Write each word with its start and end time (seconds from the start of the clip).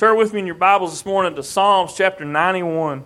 Turn 0.00 0.16
with 0.16 0.32
me 0.32 0.40
in 0.40 0.46
your 0.46 0.54
Bibles 0.54 0.92
this 0.92 1.04
morning 1.04 1.34
to 1.34 1.42
Psalms 1.42 1.92
chapter 1.94 2.24
91. 2.24 3.04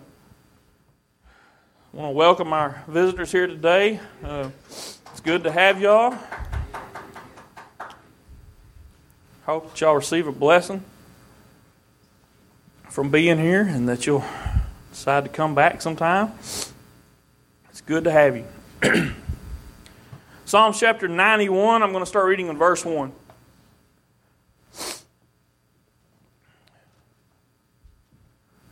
I 1.93 1.97
want 1.97 2.13
to 2.13 2.17
welcome 2.17 2.53
our 2.53 2.85
visitors 2.87 3.33
here 3.33 3.49
today. 3.49 3.99
Uh, 4.23 4.51
it's 4.69 5.21
good 5.25 5.43
to 5.43 5.51
have 5.51 5.81
y'all. 5.81 6.17
Hope 9.45 9.71
that 9.71 9.81
y'all 9.81 9.97
receive 9.97 10.29
a 10.29 10.33
blessing 10.33 10.85
from 12.91 13.11
being 13.11 13.39
here 13.39 13.63
and 13.63 13.89
that 13.89 14.07
you'll 14.07 14.25
decide 14.93 15.25
to 15.25 15.31
come 15.31 15.53
back 15.53 15.83
sometime. 15.83 16.31
It's 16.39 17.81
good 17.85 18.05
to 18.05 18.13
have 18.13 18.37
you. 18.37 18.47
Psalms 20.45 20.79
chapter 20.79 21.09
91, 21.09 21.83
I'm 21.83 21.91
going 21.91 22.05
to 22.05 22.09
start 22.09 22.29
reading 22.29 22.47
in 22.47 22.57
verse 22.57 22.85
1. 22.85 23.11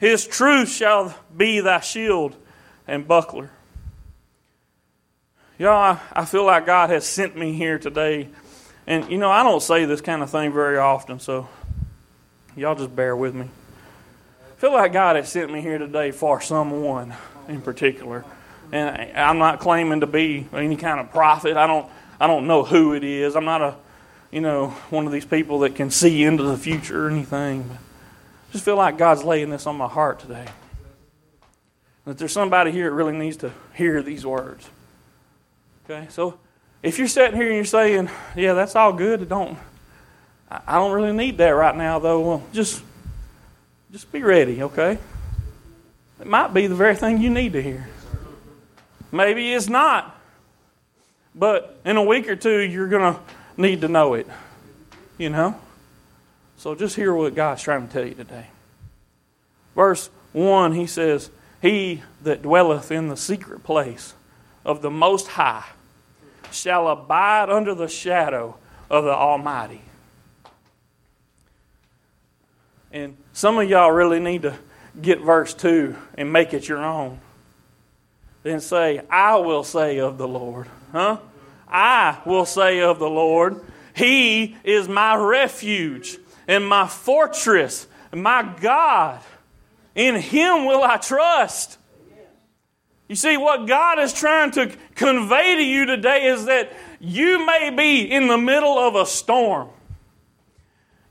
His 0.00 0.26
truth 0.26 0.70
shall 0.70 1.14
be 1.36 1.60
thy 1.60 1.80
shield 1.80 2.34
and 2.88 3.06
buckler. 3.06 3.50
Y'all, 5.58 5.98
I, 6.14 6.24
feel 6.24 6.46
like 6.46 6.64
God 6.64 6.88
has 6.88 7.04
sent 7.04 7.36
me 7.36 7.52
here 7.52 7.78
today. 7.78 8.28
And, 8.86 9.10
you 9.10 9.18
know, 9.18 9.30
I 9.30 9.42
don't 9.42 9.62
say 9.62 9.84
this 9.84 10.00
kind 10.00 10.22
of 10.22 10.30
thing 10.30 10.54
very 10.54 10.78
often, 10.78 11.20
so 11.20 11.50
y'all 12.56 12.74
just 12.74 12.96
bear 12.96 13.14
with 13.14 13.34
me. 13.34 13.42
I 13.44 14.60
feel 14.60 14.72
like 14.72 14.94
God 14.94 15.16
has 15.16 15.30
sent 15.30 15.52
me 15.52 15.60
here 15.60 15.76
today 15.76 16.12
for 16.12 16.40
someone 16.40 17.12
in 17.46 17.60
particular. 17.60 18.24
And 18.72 19.18
I'm 19.18 19.36
not 19.36 19.60
claiming 19.60 20.00
to 20.00 20.06
be 20.06 20.48
any 20.54 20.76
kind 20.76 20.98
of 20.98 21.10
prophet. 21.10 21.58
I 21.58 21.66
don't, 21.66 21.90
I 22.18 22.26
don't 22.26 22.46
know 22.46 22.64
who 22.64 22.94
it 22.94 23.04
is. 23.04 23.36
I'm 23.36 23.44
not 23.44 23.60
a, 23.60 23.76
you 24.30 24.40
know, 24.40 24.68
one 24.88 25.04
of 25.04 25.12
these 25.12 25.26
people 25.26 25.58
that 25.58 25.74
can 25.74 25.90
see 25.90 26.24
into 26.24 26.44
the 26.44 26.56
future 26.56 27.06
or 27.06 27.10
anything. 27.10 27.64
But 27.64 27.78
just 28.52 28.64
feel 28.64 28.76
like 28.76 28.98
God's 28.98 29.24
laying 29.24 29.50
this 29.50 29.66
on 29.66 29.76
my 29.76 29.88
heart 29.88 30.20
today. 30.20 30.46
That 32.04 32.18
there's 32.18 32.32
somebody 32.32 32.72
here 32.72 32.88
that 32.88 32.94
really 32.94 33.16
needs 33.16 33.36
to 33.38 33.52
hear 33.74 34.02
these 34.02 34.24
words. 34.24 34.68
Okay, 35.84 36.06
so 36.10 36.38
if 36.82 36.98
you're 36.98 37.08
sitting 37.08 37.36
here 37.36 37.46
and 37.46 37.56
you're 37.56 37.64
saying, 37.64 38.10
"Yeah, 38.36 38.54
that's 38.54 38.74
all 38.74 38.92
good," 38.92 39.28
don't 39.28 39.58
I 40.50 40.74
don't 40.74 40.92
really 40.92 41.12
need 41.12 41.38
that 41.38 41.50
right 41.50 41.76
now, 41.76 42.00
though. 42.00 42.20
Well, 42.20 42.42
just 42.52 42.82
just 43.92 44.10
be 44.10 44.22
ready, 44.22 44.62
okay? 44.62 44.98
It 46.20 46.26
might 46.26 46.52
be 46.52 46.66
the 46.66 46.74
very 46.74 46.94
thing 46.94 47.18
you 47.18 47.30
need 47.30 47.52
to 47.54 47.62
hear. 47.62 47.88
Maybe 49.12 49.52
it's 49.52 49.68
not. 49.68 50.16
But 51.34 51.80
in 51.84 51.96
a 51.96 52.02
week 52.02 52.28
or 52.28 52.36
two, 52.36 52.60
you're 52.60 52.88
to 52.88 53.18
need 53.56 53.80
to 53.80 53.88
know 53.88 54.14
it. 54.14 54.28
You 55.18 55.30
know? 55.30 55.60
So 56.60 56.74
just 56.74 56.94
hear 56.94 57.14
what 57.14 57.34
God's 57.34 57.62
trying 57.62 57.86
to 57.86 57.92
tell 57.94 58.04
you 58.04 58.14
today. 58.14 58.48
Verse 59.74 60.10
1, 60.34 60.74
he 60.74 60.86
says, 60.86 61.30
He 61.62 62.02
that 62.22 62.42
dwelleth 62.42 62.92
in 62.92 63.08
the 63.08 63.16
secret 63.16 63.64
place 63.64 64.12
of 64.62 64.82
the 64.82 64.90
Most 64.90 65.26
High 65.26 65.64
shall 66.52 66.88
abide 66.88 67.48
under 67.48 67.74
the 67.74 67.88
shadow 67.88 68.58
of 68.90 69.04
the 69.04 69.10
Almighty. 69.10 69.80
And 72.92 73.16
some 73.32 73.56
of 73.56 73.66
y'all 73.66 73.92
really 73.92 74.20
need 74.20 74.42
to 74.42 74.54
get 75.00 75.22
verse 75.22 75.54
2 75.54 75.96
and 76.18 76.30
make 76.30 76.52
it 76.52 76.68
your 76.68 76.84
own. 76.84 77.20
Then 78.42 78.60
say, 78.60 79.00
I 79.08 79.36
will 79.36 79.64
say 79.64 79.98
of 79.98 80.18
the 80.18 80.28
Lord. 80.28 80.66
Huh? 80.92 81.20
I 81.66 82.18
will 82.26 82.44
say 82.44 82.82
of 82.82 82.98
the 82.98 83.08
Lord, 83.08 83.64
He 83.94 84.58
is 84.62 84.90
my 84.90 85.16
refuge 85.16 86.18
and 86.50 86.66
my 86.66 86.88
fortress, 86.88 87.86
my 88.12 88.42
God. 88.60 89.20
In 89.94 90.16
Him 90.16 90.64
will 90.64 90.82
I 90.82 90.96
trust. 90.96 91.78
You 93.08 93.14
see, 93.14 93.36
what 93.36 93.68
God 93.68 94.00
is 94.00 94.12
trying 94.12 94.50
to 94.52 94.72
convey 94.96 95.54
to 95.54 95.62
you 95.62 95.86
today 95.86 96.26
is 96.26 96.46
that 96.46 96.72
you 96.98 97.46
may 97.46 97.70
be 97.70 98.02
in 98.02 98.26
the 98.26 98.36
middle 98.36 98.76
of 98.78 98.96
a 98.96 99.06
storm. 99.06 99.68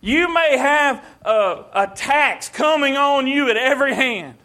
You 0.02 0.34
may 0.34 0.58
have 0.58 1.06
uh, 1.24 1.64
attacks 1.74 2.50
coming 2.50 2.98
on 2.98 3.26
you 3.26 3.50
at 3.50 3.56
every 3.56 3.96
hand. 3.96 4.36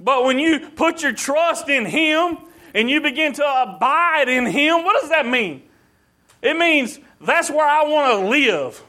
But 0.00 0.24
when 0.24 0.38
you 0.38 0.60
put 0.60 1.02
your 1.02 1.12
trust 1.12 1.68
in 1.68 1.84
Him 1.84 2.38
and 2.72 2.88
you 2.88 3.02
begin 3.02 3.34
to 3.34 3.44
abide 3.44 4.30
in 4.30 4.46
Him, 4.46 4.82
what 4.82 4.98
does 4.98 5.10
that 5.10 5.26
mean? 5.26 5.62
It 6.40 6.56
means 6.56 6.98
that's 7.20 7.50
where 7.50 7.66
I 7.66 7.84
want 7.84 8.22
to 8.22 8.28
live. 8.28 8.82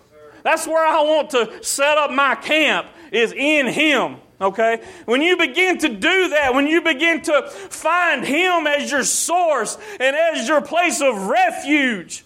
That's 0.48 0.66
where 0.66 0.86
I 0.88 1.02
want 1.02 1.32
to 1.32 1.62
set 1.62 1.98
up 1.98 2.10
my 2.10 2.34
camp, 2.34 2.88
is 3.12 3.34
in 3.34 3.68
Him. 3.68 4.16
Okay? 4.40 4.82
When 5.04 5.22
you 5.22 5.36
begin 5.36 5.78
to 5.80 5.90
do 5.90 6.30
that, 6.30 6.54
when 6.54 6.68
you 6.68 6.82
begin 6.82 7.22
to 7.24 7.50
find 7.50 8.24
Him 8.24 8.66
as 8.66 8.90
your 8.90 9.04
source 9.04 9.78
and 10.00 10.16
as 10.16 10.48
your 10.48 10.62
place 10.62 11.02
of 11.02 11.28
refuge, 11.28 12.24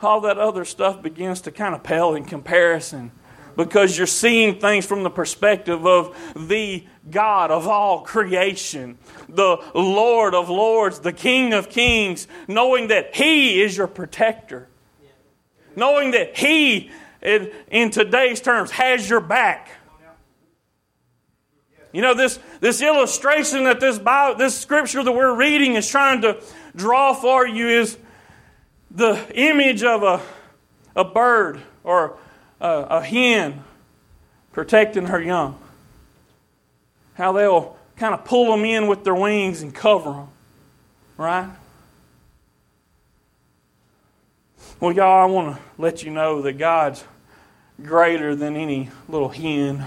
all 0.00 0.20
that 0.20 0.38
other 0.38 0.64
stuff 0.64 1.02
begins 1.02 1.40
to 1.40 1.50
kind 1.50 1.74
of 1.74 1.82
pale 1.82 2.14
in 2.14 2.24
comparison 2.26 3.10
because 3.56 3.98
you're 3.98 4.06
seeing 4.06 4.60
things 4.60 4.86
from 4.86 5.02
the 5.02 5.10
perspective 5.10 5.84
of 5.84 6.16
the 6.36 6.86
God 7.10 7.50
of 7.50 7.66
all 7.66 8.02
creation, 8.02 8.98
the 9.28 9.56
Lord 9.74 10.32
of 10.32 10.48
lords, 10.48 11.00
the 11.00 11.12
King 11.12 11.54
of 11.54 11.70
kings, 11.70 12.28
knowing 12.46 12.86
that 12.86 13.16
He 13.16 13.60
is 13.60 13.76
your 13.76 13.88
protector, 13.88 14.68
knowing 15.74 16.12
that 16.12 16.36
He 16.36 16.92
in, 17.26 17.50
in 17.70 17.90
today's 17.90 18.40
terms, 18.40 18.70
has 18.70 19.10
your 19.10 19.20
back. 19.20 19.68
You 21.92 22.02
know, 22.02 22.14
this, 22.14 22.38
this 22.60 22.82
illustration 22.82 23.64
that 23.64 23.80
this, 23.80 23.98
Bible, 23.98 24.38
this 24.38 24.58
scripture 24.58 25.02
that 25.02 25.12
we're 25.12 25.34
reading 25.34 25.74
is 25.74 25.88
trying 25.88 26.20
to 26.22 26.42
draw 26.74 27.14
for 27.14 27.46
you 27.46 27.68
is 27.68 27.96
the 28.90 29.26
image 29.34 29.82
of 29.82 30.02
a, 30.02 30.20
a 30.94 31.04
bird 31.04 31.60
or 31.84 32.18
a, 32.60 32.68
a 32.68 33.02
hen 33.02 33.64
protecting 34.52 35.06
her 35.06 35.20
young. 35.20 35.58
How 37.14 37.32
they'll 37.32 37.76
kind 37.96 38.14
of 38.14 38.24
pull 38.24 38.54
them 38.54 38.64
in 38.64 38.88
with 38.88 39.02
their 39.02 39.14
wings 39.14 39.62
and 39.62 39.74
cover 39.74 40.12
them, 40.12 40.28
right? 41.16 41.48
Well, 44.80 44.92
y'all, 44.92 45.22
I 45.22 45.24
want 45.24 45.56
to 45.56 45.62
let 45.78 46.02
you 46.02 46.10
know 46.10 46.42
that 46.42 46.58
God's 46.58 47.02
greater 47.82 48.34
than 48.34 48.56
any 48.56 48.90
little 49.08 49.28
hen 49.28 49.86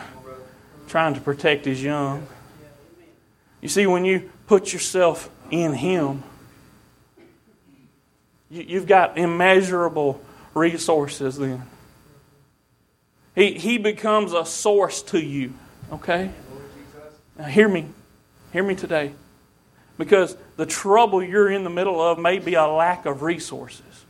trying 0.87 1.13
to 1.13 1.21
protect 1.21 1.65
his 1.65 1.83
young. 1.83 2.27
You 3.61 3.69
see, 3.69 3.85
when 3.85 4.05
you 4.05 4.29
put 4.47 4.73
yourself 4.73 5.29
in 5.51 5.73
Him, 5.73 6.23
you've 8.49 8.87
got 8.87 9.17
immeasurable 9.17 10.21
resources 10.53 11.37
then. 11.37 11.63
He, 13.35 13.53
he 13.53 13.77
becomes 13.77 14.33
a 14.33 14.45
source 14.45 15.01
to 15.03 15.19
you, 15.19 15.53
okay? 15.91 16.31
Now, 17.37 17.45
hear 17.45 17.69
me. 17.69 17.87
Hear 18.51 18.63
me 18.63 18.75
today. 18.75 19.13
Because 19.97 20.35
the 20.55 20.65
trouble 20.65 21.21
you're 21.21 21.51
in 21.51 21.63
the 21.63 21.69
middle 21.69 22.01
of 22.01 22.17
may 22.17 22.39
be 22.39 22.55
a 22.55 22.65
lack 22.65 23.05
of 23.05 23.21
resources. 23.21 24.05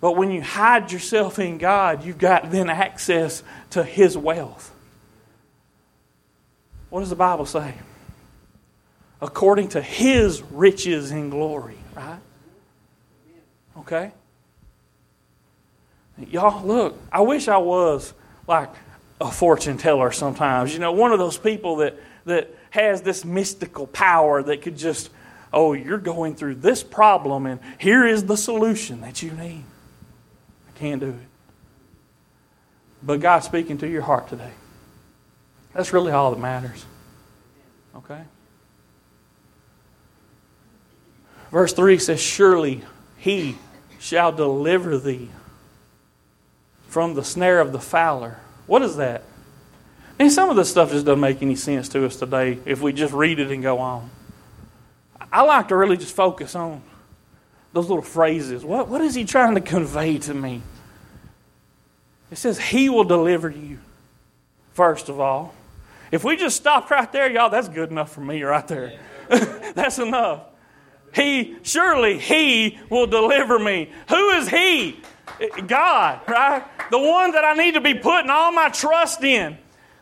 But 0.00 0.16
when 0.16 0.30
you 0.30 0.40
hide 0.40 0.92
yourself 0.92 1.38
in 1.38 1.58
God, 1.58 2.04
you've 2.04 2.18
got 2.18 2.50
then 2.50 2.70
access 2.70 3.42
to 3.70 3.84
His 3.84 4.16
wealth. 4.16 4.74
What 6.88 7.00
does 7.00 7.10
the 7.10 7.16
Bible 7.16 7.46
say? 7.46 7.74
According 9.20 9.68
to 9.68 9.82
His 9.82 10.42
riches 10.42 11.10
and 11.10 11.30
glory, 11.30 11.76
right? 11.94 12.18
Okay? 13.78 14.12
Y'all, 16.28 16.66
look, 16.66 16.98
I 17.12 17.20
wish 17.20 17.48
I 17.48 17.58
was 17.58 18.12
like 18.46 18.70
a 19.20 19.30
fortune 19.30 19.78
teller 19.78 20.12
sometimes. 20.12 20.72
You 20.72 20.80
know, 20.80 20.92
one 20.92 21.12
of 21.12 21.18
those 21.18 21.38
people 21.38 21.76
that, 21.76 21.98
that 22.24 22.50
has 22.70 23.02
this 23.02 23.24
mystical 23.24 23.86
power 23.86 24.42
that 24.42 24.62
could 24.62 24.76
just, 24.76 25.10
oh, 25.52 25.72
you're 25.74 25.98
going 25.98 26.34
through 26.34 26.56
this 26.56 26.82
problem, 26.82 27.46
and 27.46 27.60
here 27.78 28.06
is 28.06 28.24
the 28.24 28.36
solution 28.36 29.02
that 29.02 29.22
you 29.22 29.30
need. 29.32 29.64
Can't 30.80 31.00
do 31.00 31.10
it. 31.10 31.14
But 33.02 33.20
God's 33.20 33.44
speaking 33.44 33.76
to 33.78 33.88
your 33.88 34.02
heart 34.02 34.28
today. 34.28 34.52
That's 35.74 35.92
really 35.92 36.10
all 36.10 36.30
that 36.30 36.40
matters. 36.40 36.84
Okay? 37.94 38.22
Verse 41.50 41.74
3 41.74 41.98
says, 41.98 42.20
Surely 42.20 42.82
he 43.18 43.58
shall 43.98 44.32
deliver 44.32 44.96
thee 44.96 45.28
from 46.88 47.12
the 47.14 47.24
snare 47.24 47.60
of 47.60 47.72
the 47.72 47.80
fowler. 47.80 48.38
What 48.66 48.80
is 48.80 48.96
that? 48.96 49.22
And 50.18 50.32
some 50.32 50.48
of 50.48 50.56
this 50.56 50.70
stuff 50.70 50.92
just 50.92 51.04
doesn't 51.04 51.20
make 51.20 51.42
any 51.42 51.56
sense 51.56 51.90
to 51.90 52.06
us 52.06 52.16
today 52.16 52.58
if 52.64 52.80
we 52.80 52.94
just 52.94 53.12
read 53.12 53.38
it 53.38 53.50
and 53.50 53.62
go 53.62 53.78
on. 53.78 54.10
I 55.30 55.42
like 55.42 55.68
to 55.68 55.76
really 55.76 55.98
just 55.98 56.14
focus 56.14 56.54
on 56.54 56.82
those 57.72 57.88
little 57.88 58.02
phrases. 58.02 58.64
What, 58.64 58.88
what 58.88 59.00
is 59.00 59.14
he 59.14 59.24
trying 59.24 59.54
to 59.54 59.60
convey 59.60 60.18
to 60.18 60.34
me? 60.34 60.62
It 62.30 62.38
says, 62.38 62.58
He 62.58 62.88
will 62.88 63.04
deliver 63.04 63.50
you, 63.50 63.78
first 64.72 65.08
of 65.08 65.20
all. 65.20 65.54
If 66.10 66.24
we 66.24 66.36
just 66.36 66.56
stop 66.56 66.90
right 66.90 67.10
there, 67.12 67.30
y'all, 67.30 67.50
that's 67.50 67.68
good 67.68 67.90
enough 67.90 68.12
for 68.12 68.20
me 68.20 68.42
right 68.42 68.66
there. 68.66 68.98
that's 69.28 69.98
enough. 69.98 70.42
He, 71.14 71.56
surely 71.62 72.18
He 72.18 72.78
will 72.88 73.06
deliver 73.06 73.58
me. 73.58 73.90
Who 74.08 74.30
is 74.30 74.48
He? 74.48 75.00
God, 75.66 76.20
right? 76.28 76.64
The 76.90 76.98
one 76.98 77.32
that 77.32 77.44
I 77.44 77.54
need 77.54 77.74
to 77.74 77.80
be 77.80 77.94
putting 77.94 78.30
all 78.30 78.52
my 78.52 78.68
trust 78.68 79.22
in. 79.22 79.56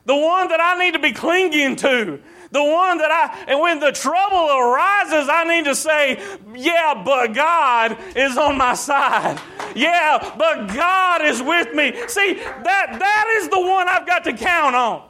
The 0.06 0.16
one 0.16 0.48
that 0.48 0.60
I 0.60 0.78
need 0.78 0.94
to 0.94 0.98
be 0.98 1.12
clinging 1.12 1.76
to. 1.76 2.20
The 2.50 2.62
one 2.62 2.98
that 2.98 3.10
I, 3.10 3.44
and 3.46 3.60
when 3.60 3.78
the 3.78 3.92
trouble 3.92 4.48
arises, 4.50 5.28
I 5.30 5.44
need 5.44 5.66
to 5.66 5.74
say, 5.74 6.18
yeah, 6.54 7.02
but 7.04 7.34
God 7.34 7.98
is 8.16 8.38
on 8.38 8.56
my 8.56 8.74
side. 8.74 9.38
Yeah, 9.74 10.34
but 10.38 10.74
God 10.74 11.24
is 11.26 11.42
with 11.42 11.74
me. 11.74 11.92
See, 12.08 12.34
that, 12.34 12.96
that 12.98 13.38
is 13.38 13.48
the 13.50 13.60
one 13.60 13.86
I've 13.86 14.06
got 14.06 14.24
to 14.24 14.32
count 14.32 14.74
on. 14.74 15.08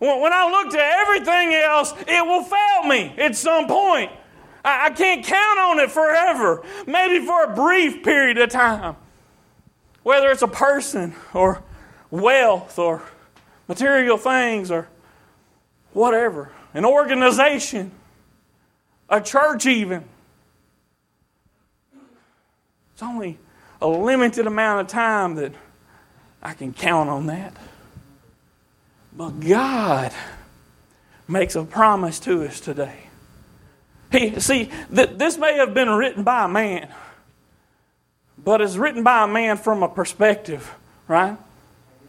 When 0.00 0.32
I 0.32 0.50
look 0.50 0.72
to 0.72 0.80
everything 0.80 1.54
else, 1.54 1.92
it 2.06 2.24
will 2.24 2.42
fail 2.42 2.88
me 2.88 3.14
at 3.18 3.36
some 3.36 3.66
point. 3.66 4.10
I 4.64 4.90
can't 4.90 5.24
count 5.24 5.58
on 5.58 5.80
it 5.80 5.90
forever, 5.90 6.64
maybe 6.86 7.24
for 7.24 7.44
a 7.44 7.54
brief 7.54 8.02
period 8.02 8.38
of 8.38 8.50
time. 8.50 8.96
Whether 10.02 10.30
it's 10.30 10.42
a 10.42 10.48
person 10.48 11.14
or 11.34 11.62
wealth 12.10 12.78
or 12.78 13.02
material 13.68 14.18
things 14.18 14.70
or 14.70 14.88
whatever, 15.92 16.50
an 16.74 16.84
organization, 16.84 17.92
a 19.08 19.20
church, 19.20 19.66
even. 19.66 20.04
It's 22.92 23.02
only 23.02 23.38
a 23.80 23.86
limited 23.86 24.46
amount 24.46 24.80
of 24.82 24.86
time 24.88 25.36
that 25.36 25.52
I 26.42 26.52
can 26.54 26.72
count 26.72 27.08
on 27.08 27.26
that. 27.26 27.54
But 29.16 29.40
God 29.40 30.12
makes 31.26 31.56
a 31.56 31.64
promise 31.64 32.18
to 32.20 32.44
us 32.44 32.60
today. 32.60 33.08
He, 34.10 34.40
see, 34.40 34.70
th- 34.94 35.10
this 35.16 35.36
may 35.36 35.54
have 35.56 35.74
been 35.74 35.90
written 35.90 36.22
by 36.22 36.44
a 36.44 36.48
man, 36.48 36.88
but 38.42 38.60
it's 38.60 38.76
written 38.76 39.02
by 39.02 39.24
a 39.24 39.28
man 39.28 39.58
from 39.58 39.82
a 39.82 39.88
perspective, 39.88 40.74
right? 41.06 41.36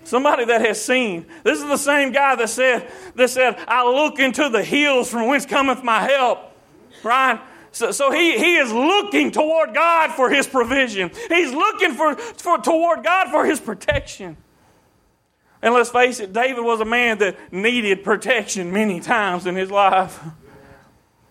Somebody 0.03 0.45
that 0.45 0.61
has 0.61 0.83
seen. 0.83 1.25
This 1.43 1.59
is 1.59 1.65
the 1.65 1.77
same 1.77 2.11
guy 2.11 2.35
that 2.35 2.49
said, 2.49 2.89
that 3.15 3.29
said, 3.29 3.57
I 3.67 3.87
look 3.87 4.19
into 4.19 4.49
the 4.49 4.63
hills 4.63 5.09
from 5.09 5.27
whence 5.27 5.45
cometh 5.45 5.83
my 5.83 6.01
help. 6.01 6.39
Right? 7.03 7.39
So, 7.71 7.91
so 7.91 8.11
he, 8.11 8.37
he 8.37 8.55
is 8.55 8.71
looking 8.71 9.31
toward 9.31 9.73
God 9.73 10.11
for 10.11 10.29
his 10.29 10.47
provision. 10.47 11.11
He's 11.27 11.53
looking 11.53 11.93
for, 11.93 12.15
for 12.15 12.57
toward 12.57 13.03
God 13.03 13.29
for 13.29 13.45
his 13.45 13.59
protection. 13.59 14.37
And 15.61 15.73
let's 15.73 15.89
face 15.89 16.19
it, 16.19 16.33
David 16.33 16.63
was 16.63 16.79
a 16.79 16.85
man 16.85 17.17
that 17.19 17.53
needed 17.53 18.03
protection 18.03 18.71
many 18.71 18.99
times 18.99 19.45
in 19.45 19.55
his 19.55 19.69
life. 19.69 20.19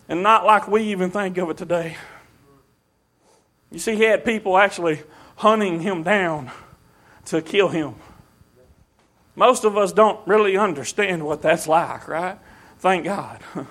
And 0.09 0.23
not 0.23 0.45
like 0.45 0.69
we 0.69 0.85
even 0.85 1.11
think 1.11 1.37
of 1.39 1.51
it 1.51 1.57
today. 1.57 1.97
You 3.71 3.79
see, 3.79 3.97
he 3.97 4.05
had 4.05 4.25
people 4.25 4.57
actually 4.57 5.03
hunting 5.37 5.81
him 5.81 6.03
down 6.03 6.51
to 7.27 7.43
kill 7.43 7.69
him. 7.69 7.95
Most 9.39 9.63
of 9.63 9.77
us 9.77 9.93
don't 9.93 10.19
really 10.27 10.57
understand 10.57 11.25
what 11.25 11.43
that's 11.43 11.69
like, 11.69 12.09
right? 12.09 12.39
Thank 12.81 13.05
God. 13.05 13.41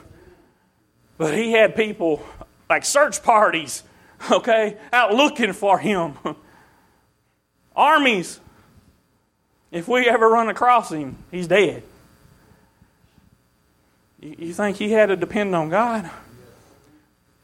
But 1.19 1.33
he 1.33 1.51
had 1.51 1.75
people 1.75 2.23
like 2.69 2.85
search 2.85 3.23
parties, 3.23 3.81
okay, 4.31 4.77
out 4.93 5.15
looking 5.15 5.51
for 5.51 5.79
him. 5.79 6.13
Armies. 7.75 8.39
If 9.71 9.87
we 9.87 10.07
ever 10.07 10.29
run 10.29 10.47
across 10.47 10.91
him, 10.91 11.17
he's 11.31 11.47
dead. 11.47 11.81
You 14.21 14.53
think 14.53 14.77
he 14.77 14.91
had 14.91 15.07
to 15.07 15.15
depend 15.15 15.55
on 15.55 15.69
God? 15.69 16.07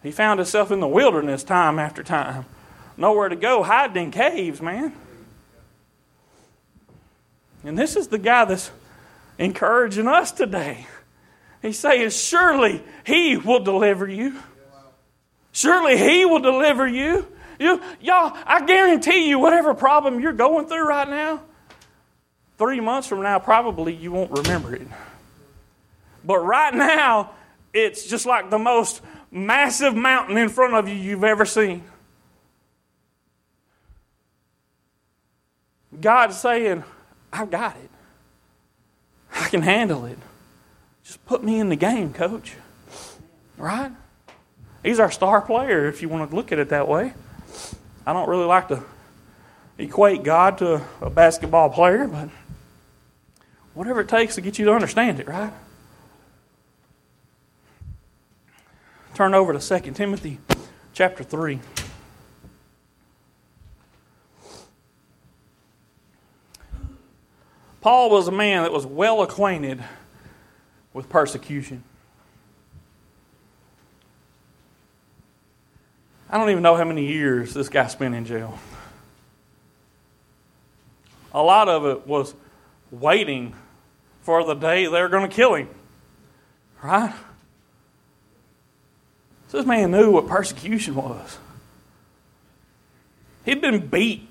He 0.04 0.12
found 0.12 0.40
himself 0.40 0.70
in 0.70 0.80
the 0.80 0.88
wilderness 0.88 1.44
time 1.44 1.80
after 1.80 2.04
time. 2.04 2.46
Nowhere 2.96 3.30
to 3.30 3.36
go, 3.36 3.64
hiding 3.64 4.04
in 4.04 4.12
caves, 4.12 4.62
man. 4.62 4.94
And 7.64 7.78
this 7.78 7.96
is 7.96 8.08
the 8.08 8.18
guy 8.18 8.46
that's 8.46 8.72
encouraging 9.38 10.08
us 10.08 10.32
today. 10.32 10.86
He's 11.62 11.80
saying, 11.80 12.10
Surely 12.10 12.84
he 13.06 13.38
will 13.38 13.64
deliver 13.64 14.08
you. 14.08 14.38
Surely 15.52 15.98
he 15.98 16.26
will 16.26 16.40
deliver 16.40 16.88
you. 16.88 17.26
you. 17.60 17.82
Y'all, 18.02 18.36
I 18.46 18.66
guarantee 18.66 19.30
you, 19.30 19.40
whatever 19.40 19.74
problem 19.74 20.20
you're 20.20 20.34
going 20.34 20.68
through 20.68 20.88
right 20.88 21.08
now, 21.08 21.42
three 22.58 22.80
months 22.80 23.08
from 23.08 23.22
now, 23.22 23.40
probably 23.40 23.94
you 23.96 24.12
won't 24.12 24.32
remember 24.32 24.76
it. 24.76 24.88
But 26.26 26.40
right 26.40 26.74
now, 26.74 27.32
it's 27.74 28.08
just 28.08 28.26
like 28.26 28.50
the 28.50 28.60
most 28.60 29.02
massive 29.32 29.96
mountain 29.96 30.38
in 30.38 30.50
front 30.50 30.74
of 30.74 30.88
you 30.88 30.96
you've 30.96 31.24
ever 31.24 31.46
seen. 31.46 31.84
God's 36.00 36.40
saying, 36.40 36.84
I've 37.34 37.50
got 37.50 37.76
it. 37.76 37.90
I 39.36 39.50
can 39.50 39.64
handle 39.64 40.06
it. 40.06 40.20
Just 41.04 41.26
put 41.26 41.44
me 41.44 41.60
in 41.60 41.70
the 41.70 41.76
game, 41.76 42.14
coach. 42.14 42.54
Right? 43.58 43.92
He's 44.84 45.00
our 45.00 45.10
star 45.10 45.42
player, 45.42 45.88
if 45.88 46.02
you 46.04 46.10
want 46.10 46.30
to 46.30 46.36
look 46.36 46.52
at 46.52 46.60
it 46.60 46.70
that 46.70 46.88
way. 46.88 47.14
I 48.06 48.14
don't 48.14 48.30
really 48.30 48.46
like 48.46 48.68
to 48.68 48.84
equate 49.80 50.24
God 50.24 50.60
to 50.60 50.82
a 51.02 51.10
basketball 51.10 51.72
player, 51.72 52.08
but 52.08 52.30
whatever 53.74 54.02
it 54.02 54.10
takes 54.10 54.36
to 54.36 54.42
get 54.42 54.60
you 54.60 54.66
to 54.66 54.74
understand 54.74 55.20
it, 55.20 55.28
right? 55.28 55.52
Turn 59.16 59.34
over 59.34 59.58
to 59.58 59.80
2 59.80 59.92
Timothy 59.92 60.40
chapter 60.94 61.24
3. 61.24 61.60
Paul 67.84 68.10
was 68.10 68.30
a 68.30 68.32
man 68.32 68.64
that 68.64 68.72
was 68.72 68.86
well 68.86 69.24
acquainted 69.24 69.84
with 70.94 71.10
persecution. 71.10 71.84
I 76.30 76.38
don't 76.38 76.50
even 76.50 76.64
know 76.64 76.78
how 76.78 76.86
many 76.86 77.06
years 77.06 77.54
this 77.54 77.68
guy 77.68 77.88
spent 77.88 78.16
in 78.16 78.24
jail. 78.24 78.58
A 81.34 81.44
lot 81.44 81.68
of 81.68 81.86
it 81.86 82.08
was 82.08 82.34
waiting 82.90 83.54
for 84.22 84.46
the 84.46 84.54
day 84.54 84.86
they're 84.86 85.10
going 85.10 85.30
to 85.30 85.36
kill 85.36 85.56
him. 85.56 85.68
Right? 86.82 87.14
So 89.50 89.58
this 89.58 89.66
man 89.66 89.92
knew 89.92 90.10
what 90.10 90.30
persecution 90.30 90.96
was. 90.96 91.38
He'd 93.44 93.60
been 93.60 93.88
beat 93.88 94.30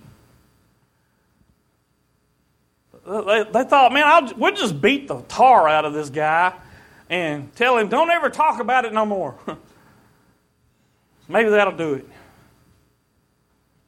they, 3.06 3.44
they 3.44 3.64
thought, 3.64 3.92
man, 3.92 4.04
I'll, 4.06 4.32
we'll 4.36 4.54
just 4.54 4.80
beat 4.80 5.08
the 5.08 5.22
tar 5.22 5.68
out 5.68 5.84
of 5.84 5.92
this 5.92 6.10
guy 6.10 6.54
and 7.10 7.54
tell 7.54 7.76
him, 7.76 7.88
don't 7.88 8.10
ever 8.10 8.30
talk 8.30 8.60
about 8.60 8.84
it 8.84 8.92
no 8.92 9.04
more. 9.04 9.36
Maybe 11.28 11.50
that'll 11.50 11.76
do 11.76 11.94
it. 11.94 12.08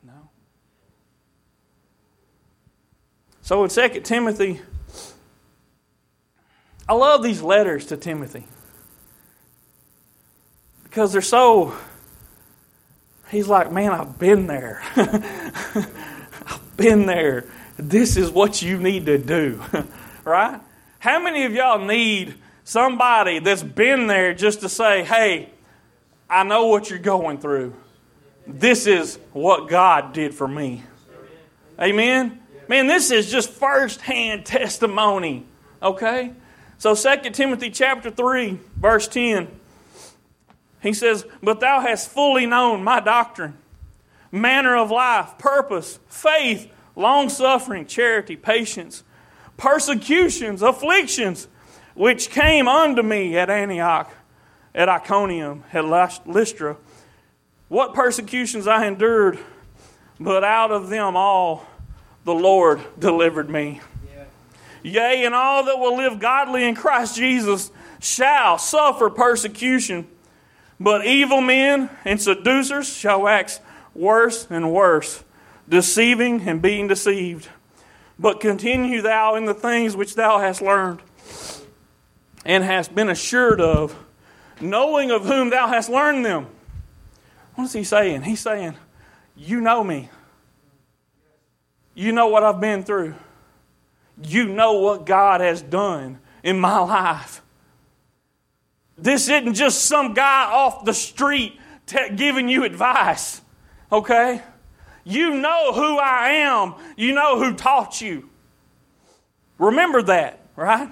No. 0.03 0.13
So 3.43 3.65
in 3.65 3.71
2 3.71 4.01
Timothy, 4.01 4.61
I 6.89 6.95
love 6.95 7.23
these 7.23 7.41
letters 7.41 7.87
to 7.87 7.97
Timothy 7.97 8.45
because 10.83 11.13
they're 11.13 11.23
so. 11.23 11.75
He's 13.31 13.49
like, 13.49 13.73
man, 13.73 13.91
I've 13.91 14.19
been 14.19 14.47
there. 14.47 14.83
I've 14.97 16.77
been 16.77 17.07
there. 17.07 17.47
This 17.77 18.17
is 18.17 18.31
what 18.31 18.63
you 18.63 18.79
need 18.79 19.07
to 19.07 19.19
do, 19.19 19.61
right? 20.25 20.61
How 20.99 21.23
many 21.23 21.45
of 21.45 21.53
y'all 21.53 21.85
need 21.85 22.35
somebody 22.65 23.39
that's 23.39 23.63
been 23.63 24.07
there 24.07 24.35
just 24.35 24.61
to 24.61 24.69
say, 24.69 25.05
hey, 25.05 25.51
I 26.29 26.43
know 26.43 26.67
what 26.67 26.91
you're 26.91 26.99
going 26.99 27.39
through. 27.39 27.75
This 28.47 28.87
is 28.87 29.19
what 29.33 29.69
God 29.69 30.13
did 30.13 30.35
for 30.35 30.49
me. 30.49 30.83
Amen? 31.81 32.41
Man, 32.69 32.87
this 32.87 33.11
is 33.11 33.31
just 33.31 33.51
firsthand 33.51 34.47
testimony, 34.47 35.47
okay? 35.83 36.33
So 36.79 36.95
2 36.95 37.31
Timothy 37.31 37.71
chapter 37.71 38.11
3, 38.11 38.59
verse 38.77 39.07
10, 39.09 39.49
he 40.81 40.93
says, 40.93 41.27
But 41.43 41.61
thou 41.61 41.81
hast 41.81 42.11
fully 42.11 42.47
known 42.47 42.83
my 42.83 43.01
doctrine, 43.01 43.57
manner 44.33 44.77
of 44.77 44.91
life, 44.91 45.39
purpose, 45.39 45.99
faith, 46.09 46.71
long 46.97 47.29
suffering, 47.29 47.87
charity, 47.87 48.37
patience, 48.37 49.03
persecutions, 49.57 50.63
afflictions, 50.63 51.49
which 51.95 52.31
came 52.31 52.69
unto 52.69 53.03
me 53.03 53.37
at 53.37 53.51
Antioch, 53.51 54.13
at 54.75 54.89
Iconium, 54.89 55.65
at 55.73 55.85
Lystra. 55.85 56.77
What 57.69 57.95
persecutions 57.95 58.67
I 58.67 58.87
endured, 58.87 59.39
but 60.21 60.45
out 60.45 60.71
of 60.71 60.89
them 60.89 61.17
all 61.17 61.67
the 62.25 62.35
Lord 62.35 62.81
delivered 62.99 63.49
me. 63.49 63.81
Yea, 64.83 65.25
and 65.25 65.35
all 65.35 65.65
that 65.65 65.79
will 65.79 65.97
live 65.97 66.21
godly 66.21 66.65
in 66.65 66.75
Christ 66.75 67.17
Jesus 67.17 67.71
shall 68.01 68.59
suffer 68.59 69.09
persecution. 69.09 70.07
But 70.79 71.07
evil 71.07 71.41
men 71.41 71.89
and 72.05 72.21
seducers 72.21 72.87
shall 72.95 73.23
wax 73.23 73.61
worse 73.95 74.47
and 74.51 74.71
worse, 74.73 75.24
deceiving 75.69 76.43
and 76.49 76.61
being 76.61 76.89
deceived. 76.89 77.49
But 78.19 78.41
continue 78.41 79.03
thou 79.03 79.35
in 79.35 79.45
the 79.45 79.55
things 79.55 79.97
which 79.97 80.15
thou 80.15 80.39
hast 80.39 80.63
learned 80.63 81.01
and 82.45 82.63
hast 82.63 82.95
been 82.95 83.09
assured 83.09 83.61
of, 83.61 83.97
knowing 84.61 85.11
of 85.11 85.25
whom 85.25 85.51
thou 85.51 85.67
hast 85.67 85.89
learned 85.89 86.25
them. 86.25 86.47
What 87.55 87.65
is 87.65 87.73
he 87.73 87.85
saying? 87.85 88.23
He's 88.23 88.41
saying, 88.41 88.75
You 89.37 89.61
know 89.61 89.83
me. 89.83 90.11
You 91.95 92.13
know 92.13 92.29
what 92.29 92.43
I've 92.43 92.61
been 92.61 92.83
through. 92.83 93.15
You 94.23 94.49
know 94.49 94.81
what 94.81 95.07
God 95.07 95.41
has 95.41 95.63
done 95.63 96.19
in 96.43 96.59
my 96.59 96.79
life. 96.79 97.43
This 98.97 99.29
isn't 99.29 99.55
just 99.55 99.85
some 99.85 100.15
guy 100.15 100.45
off 100.45 100.85
the 100.85 100.95
street 100.95 101.59
giving 102.15 102.49
you 102.49 102.65
advice, 102.65 103.41
okay? 103.91 104.43
You 105.05 105.35
know 105.35 105.73
who 105.73 105.99
I 105.99 106.31
am. 106.31 106.75
You 106.97 107.15
know 107.15 107.39
who 107.39 107.55
taught 107.55 108.01
you. 108.01 108.29
Remember 109.59 110.03
that, 110.03 110.41
right? 110.57 110.91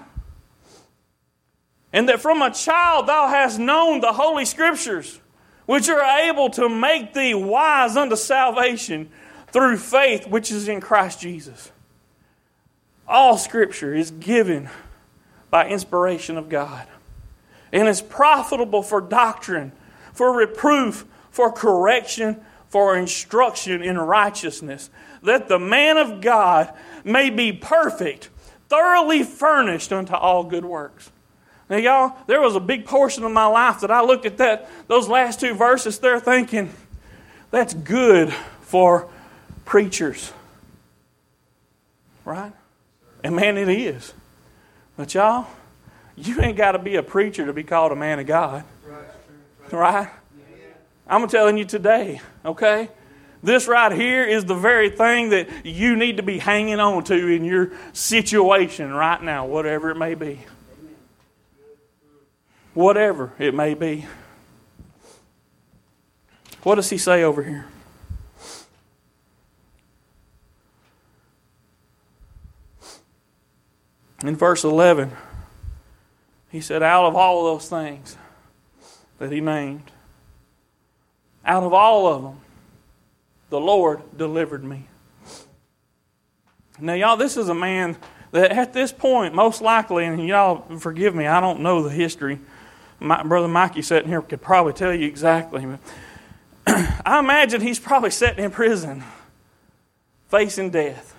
And 1.92 2.08
that 2.08 2.20
from 2.20 2.42
a 2.42 2.50
child 2.50 3.06
thou 3.06 3.28
hast 3.28 3.58
known 3.58 4.00
the 4.00 4.12
Holy 4.12 4.44
Scriptures, 4.44 5.20
which 5.66 5.88
are 5.88 6.20
able 6.20 6.50
to 6.50 6.68
make 6.68 7.14
thee 7.14 7.34
wise 7.34 7.96
unto 7.96 8.16
salvation 8.16 9.10
through 9.48 9.78
faith 9.78 10.26
which 10.26 10.50
is 10.50 10.68
in 10.68 10.80
Christ 10.80 11.20
Jesus. 11.20 11.72
All 13.08 13.36
Scripture 13.36 13.94
is 13.94 14.10
given 14.10 14.70
by 15.50 15.68
inspiration 15.68 16.38
of 16.38 16.48
God 16.48 16.86
and 17.72 17.88
is 17.88 18.00
profitable 18.00 18.82
for 18.82 19.00
doctrine, 19.00 19.72
for 20.12 20.36
reproof, 20.36 21.04
for 21.30 21.50
correction, 21.50 22.40
for 22.72 22.96
instruction 22.96 23.82
in 23.82 23.98
righteousness, 23.98 24.88
that 25.22 25.46
the 25.46 25.58
man 25.58 25.98
of 25.98 26.22
God 26.22 26.72
may 27.04 27.28
be 27.28 27.52
perfect, 27.52 28.30
thoroughly 28.70 29.22
furnished 29.22 29.92
unto 29.92 30.14
all 30.14 30.42
good 30.42 30.64
works. 30.64 31.10
Now, 31.68 31.76
y'all, 31.76 32.16
there 32.26 32.40
was 32.40 32.56
a 32.56 32.60
big 32.60 32.86
portion 32.86 33.24
of 33.24 33.32
my 33.32 33.44
life 33.44 33.80
that 33.80 33.90
I 33.90 34.00
looked 34.00 34.24
at 34.24 34.38
that 34.38 34.70
those 34.88 35.06
last 35.06 35.38
two 35.38 35.52
verses 35.52 35.98
there 35.98 36.18
thinking, 36.18 36.72
that's 37.50 37.74
good 37.74 38.32
for 38.62 39.06
preachers. 39.66 40.32
Right? 42.24 42.54
And 43.22 43.36
man, 43.36 43.58
it 43.58 43.68
is. 43.68 44.14
But 44.96 45.12
y'all, 45.12 45.46
you 46.16 46.40
ain't 46.40 46.56
got 46.56 46.72
to 46.72 46.78
be 46.78 46.96
a 46.96 47.02
preacher 47.02 47.44
to 47.44 47.52
be 47.52 47.64
called 47.64 47.92
a 47.92 47.96
man 47.96 48.18
of 48.18 48.26
God. 48.26 48.64
Right? 49.70 50.08
I'm 51.06 51.26
telling 51.28 51.58
you 51.58 51.64
today, 51.64 52.20
okay? 52.44 52.88
This 53.42 53.66
right 53.66 53.92
here 53.92 54.24
is 54.24 54.44
the 54.44 54.54
very 54.54 54.88
thing 54.88 55.30
that 55.30 55.66
you 55.66 55.96
need 55.96 56.18
to 56.18 56.22
be 56.22 56.38
hanging 56.38 56.78
on 56.78 57.02
to 57.04 57.26
in 57.26 57.44
your 57.44 57.72
situation 57.92 58.92
right 58.92 59.20
now, 59.22 59.46
whatever 59.46 59.90
it 59.90 59.96
may 59.96 60.14
be. 60.14 60.40
Whatever 62.74 63.32
it 63.38 63.54
may 63.54 63.74
be. 63.74 64.06
What 66.62 66.76
does 66.76 66.88
he 66.88 66.98
say 66.98 67.24
over 67.24 67.42
here? 67.42 67.66
In 74.24 74.36
verse 74.36 74.62
11, 74.62 75.10
he 76.50 76.60
said, 76.60 76.82
Out 76.82 77.06
of 77.06 77.16
all 77.16 77.44
those 77.44 77.68
things 77.68 78.16
that 79.18 79.32
he 79.32 79.40
named, 79.40 79.91
out 81.44 81.62
of 81.62 81.72
all 81.72 82.06
of 82.06 82.22
them, 82.22 82.40
the 83.50 83.60
Lord 83.60 84.00
delivered 84.16 84.64
me. 84.64 84.86
Now, 86.80 86.94
y'all, 86.94 87.16
this 87.16 87.36
is 87.36 87.48
a 87.48 87.54
man 87.54 87.96
that 88.32 88.50
at 88.50 88.72
this 88.72 88.92
point, 88.92 89.34
most 89.34 89.60
likely, 89.60 90.04
and 90.04 90.26
y'all 90.26 90.78
forgive 90.78 91.14
me, 91.14 91.26
I 91.26 91.40
don't 91.40 91.60
know 91.60 91.82
the 91.82 91.90
history. 91.90 92.40
My 92.98 93.22
brother 93.22 93.48
Mikey 93.48 93.82
sitting 93.82 94.08
here 94.08 94.22
could 94.22 94.40
probably 94.40 94.72
tell 94.72 94.94
you 94.94 95.06
exactly. 95.06 95.66
But 95.66 95.80
I 97.06 97.18
imagine 97.18 97.60
he's 97.60 97.78
probably 97.78 98.10
sitting 98.10 98.44
in 98.44 98.50
prison, 98.50 99.04
facing 100.28 100.70
death. 100.70 101.14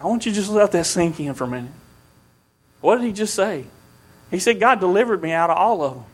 I 0.00 0.06
want 0.06 0.26
you 0.26 0.32
to 0.32 0.36
just 0.36 0.50
let 0.50 0.72
that 0.72 0.84
sink 0.84 1.18
in 1.18 1.32
for 1.34 1.44
a 1.44 1.48
minute. 1.48 1.72
What 2.80 2.96
did 2.96 3.06
he 3.06 3.12
just 3.12 3.34
say? 3.34 3.64
He 4.30 4.38
said, 4.38 4.58
God 4.58 4.80
delivered 4.80 5.22
me 5.22 5.32
out 5.32 5.50
of 5.50 5.56
all 5.56 5.82
of 5.82 5.94
them. 5.94 6.04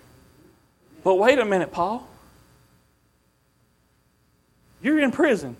But 1.04 1.14
wait 1.16 1.38
a 1.38 1.44
minute, 1.44 1.72
Paul. 1.72 2.06
You're 4.82 5.00
in 5.00 5.12
prison, 5.12 5.56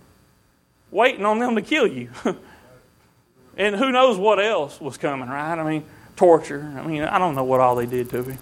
waiting 0.91 1.25
on 1.25 1.39
them 1.39 1.55
to 1.55 1.63
kill 1.63 1.87
you. 1.87 2.11
and 3.57 3.77
who 3.77 3.93
knows 3.93 4.19
what 4.19 4.41
else 4.41 4.81
was 4.81 4.97
coming, 4.99 5.29
right? 5.29 5.59
I 5.59 5.63
mean, 5.63 5.85
torture. 6.17 6.73
I 6.77 6.87
mean, 6.87 7.03
I 7.03 7.19
don't 7.19 7.35
know 7.35 7.45
what 7.45 7.61
all 7.61 7.77
they 7.77 7.87
did 7.87 8.11
to 8.11 8.23
me. 8.23 8.37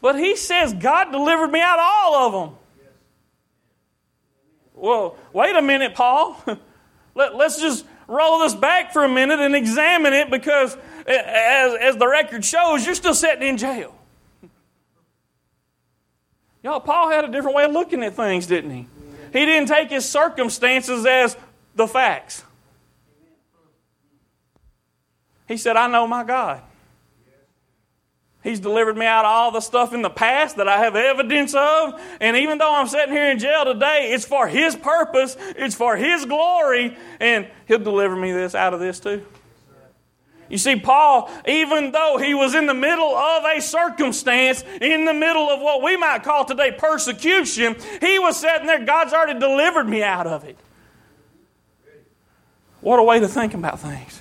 But 0.00 0.18
he 0.18 0.36
says, 0.36 0.74
God 0.74 1.12
delivered 1.12 1.50
me 1.50 1.60
out 1.60 1.78
of 1.78 1.84
all 1.86 2.14
of 2.14 2.32
them. 2.32 2.58
Well, 4.74 5.16
wait 5.32 5.56
a 5.56 5.62
minute, 5.62 5.94
Paul. 5.94 6.36
Let, 7.14 7.32
us 7.34 7.60
just 7.60 7.86
roll 8.06 8.40
this 8.40 8.54
back 8.54 8.92
for 8.92 9.04
a 9.04 9.08
minute 9.08 9.40
and 9.40 9.54
examine 9.54 10.12
it 10.12 10.30
because, 10.30 10.76
as, 11.06 11.74
as 11.74 11.96
the 11.96 12.08
record 12.08 12.44
shows, 12.44 12.84
you're 12.84 12.94
still 12.94 13.14
sitting 13.14 13.46
in 13.46 13.56
jail. 13.56 13.94
Y'all, 16.62 16.80
Paul 16.80 17.10
had 17.10 17.24
a 17.24 17.28
different 17.28 17.56
way 17.56 17.64
of 17.64 17.72
looking 17.72 18.02
at 18.02 18.14
things, 18.14 18.46
didn't 18.46 18.70
he? 18.70 18.86
He 19.32 19.44
didn't 19.44 19.68
take 19.68 19.90
his 19.90 20.08
circumstances 20.08 21.04
as 21.04 21.36
the 21.74 21.86
facts. 21.86 22.44
He 25.46 25.56
said, 25.56 25.76
I 25.76 25.88
know 25.88 26.06
my 26.06 26.24
God. 26.24 26.62
He's 28.44 28.60
delivered 28.60 28.98
me 28.98 29.06
out 29.06 29.24
of 29.24 29.30
all 29.30 29.50
the 29.50 29.62
stuff 29.62 29.94
in 29.94 30.02
the 30.02 30.10
past 30.10 30.58
that 30.58 30.68
I 30.68 30.76
have 30.76 30.94
evidence 30.94 31.54
of. 31.54 31.98
And 32.20 32.36
even 32.36 32.58
though 32.58 32.74
I'm 32.74 32.86
sitting 32.86 33.12
here 33.12 33.30
in 33.30 33.38
jail 33.38 33.64
today, 33.64 34.10
it's 34.12 34.26
for 34.26 34.46
His 34.46 34.76
purpose, 34.76 35.34
it's 35.56 35.74
for 35.74 35.96
His 35.96 36.26
glory, 36.26 36.94
and 37.18 37.48
He'll 37.66 37.78
deliver 37.78 38.14
me 38.14 38.32
this 38.32 38.54
out 38.54 38.74
of 38.74 38.80
this 38.80 39.00
too. 39.00 39.24
You 40.50 40.58
see, 40.58 40.76
Paul, 40.76 41.30
even 41.48 41.90
though 41.90 42.18
he 42.18 42.34
was 42.34 42.54
in 42.54 42.66
the 42.66 42.74
middle 42.74 43.16
of 43.16 43.44
a 43.46 43.62
circumstance, 43.62 44.62
in 44.78 45.06
the 45.06 45.14
middle 45.14 45.48
of 45.48 45.62
what 45.62 45.82
we 45.82 45.96
might 45.96 46.22
call 46.22 46.44
today 46.44 46.70
persecution, 46.70 47.74
he 48.02 48.18
was 48.18 48.36
sitting 48.36 48.66
there, 48.66 48.84
God's 48.84 49.14
already 49.14 49.40
delivered 49.40 49.88
me 49.88 50.02
out 50.02 50.26
of 50.26 50.44
it. 50.44 50.58
What 52.82 52.98
a 52.98 53.02
way 53.02 53.20
to 53.20 53.26
think 53.26 53.54
about 53.54 53.80
things. 53.80 54.20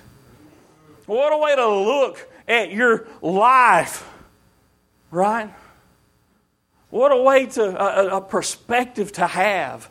What 1.05 1.33
a 1.33 1.37
way 1.37 1.57
to 1.57 1.67
look 1.67 2.29
at 2.47 2.71
your 2.71 3.05
life 3.21 4.09
Right? 5.13 5.53
What 6.89 7.11
a 7.11 7.17
way 7.17 7.45
to, 7.45 7.63
a, 7.63 8.17
a 8.17 8.21
perspective 8.21 9.11
to 9.13 9.27
have. 9.27 9.87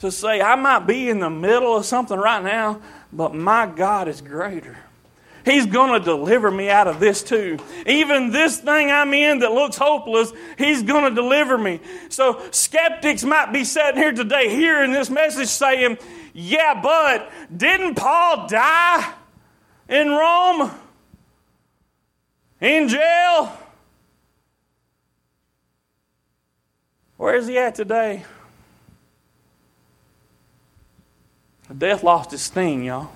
To 0.00 0.12
say, 0.12 0.42
I 0.42 0.54
might 0.56 0.80
be 0.80 1.08
in 1.08 1.18
the 1.18 1.30
middle 1.30 1.74
of 1.74 1.86
something 1.86 2.18
right 2.18 2.44
now, 2.44 2.82
but 3.10 3.34
my 3.34 3.64
God 3.64 4.06
is 4.06 4.20
greater. 4.20 4.76
He's 5.46 5.64
going 5.64 5.98
to 5.98 6.04
deliver 6.04 6.50
me 6.50 6.68
out 6.68 6.88
of 6.88 7.00
this 7.00 7.22
too. 7.22 7.58
Even 7.86 8.32
this 8.32 8.58
thing 8.58 8.90
I'm 8.90 9.14
in 9.14 9.38
that 9.38 9.52
looks 9.52 9.76
hopeless, 9.76 10.30
He's 10.58 10.82
going 10.82 11.08
to 11.08 11.14
deliver 11.14 11.56
me. 11.56 11.80
So, 12.10 12.42
skeptics 12.50 13.24
might 13.24 13.50
be 13.50 13.64
sitting 13.64 13.96
here 13.96 14.12
today 14.12 14.50
hearing 14.50 14.92
this 14.92 15.08
message 15.08 15.48
saying, 15.48 15.96
Yeah, 16.34 16.80
but 16.82 17.30
didn't 17.54 17.94
Paul 17.94 18.46
die 18.46 19.10
in 19.88 20.10
Rome? 20.10 20.70
In 22.60 22.88
jail. 22.88 23.52
Where 27.16 27.36
is 27.36 27.46
he 27.46 27.58
at 27.58 27.74
today? 27.74 28.24
Death 31.76 32.02
lost 32.02 32.32
its 32.32 32.42
sting, 32.42 32.84
y'all. 32.84 33.10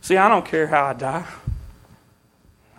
See, 0.00 0.16
I 0.16 0.28
don't 0.28 0.44
care 0.44 0.66
how 0.66 0.84
I 0.84 0.92
die. 0.92 1.26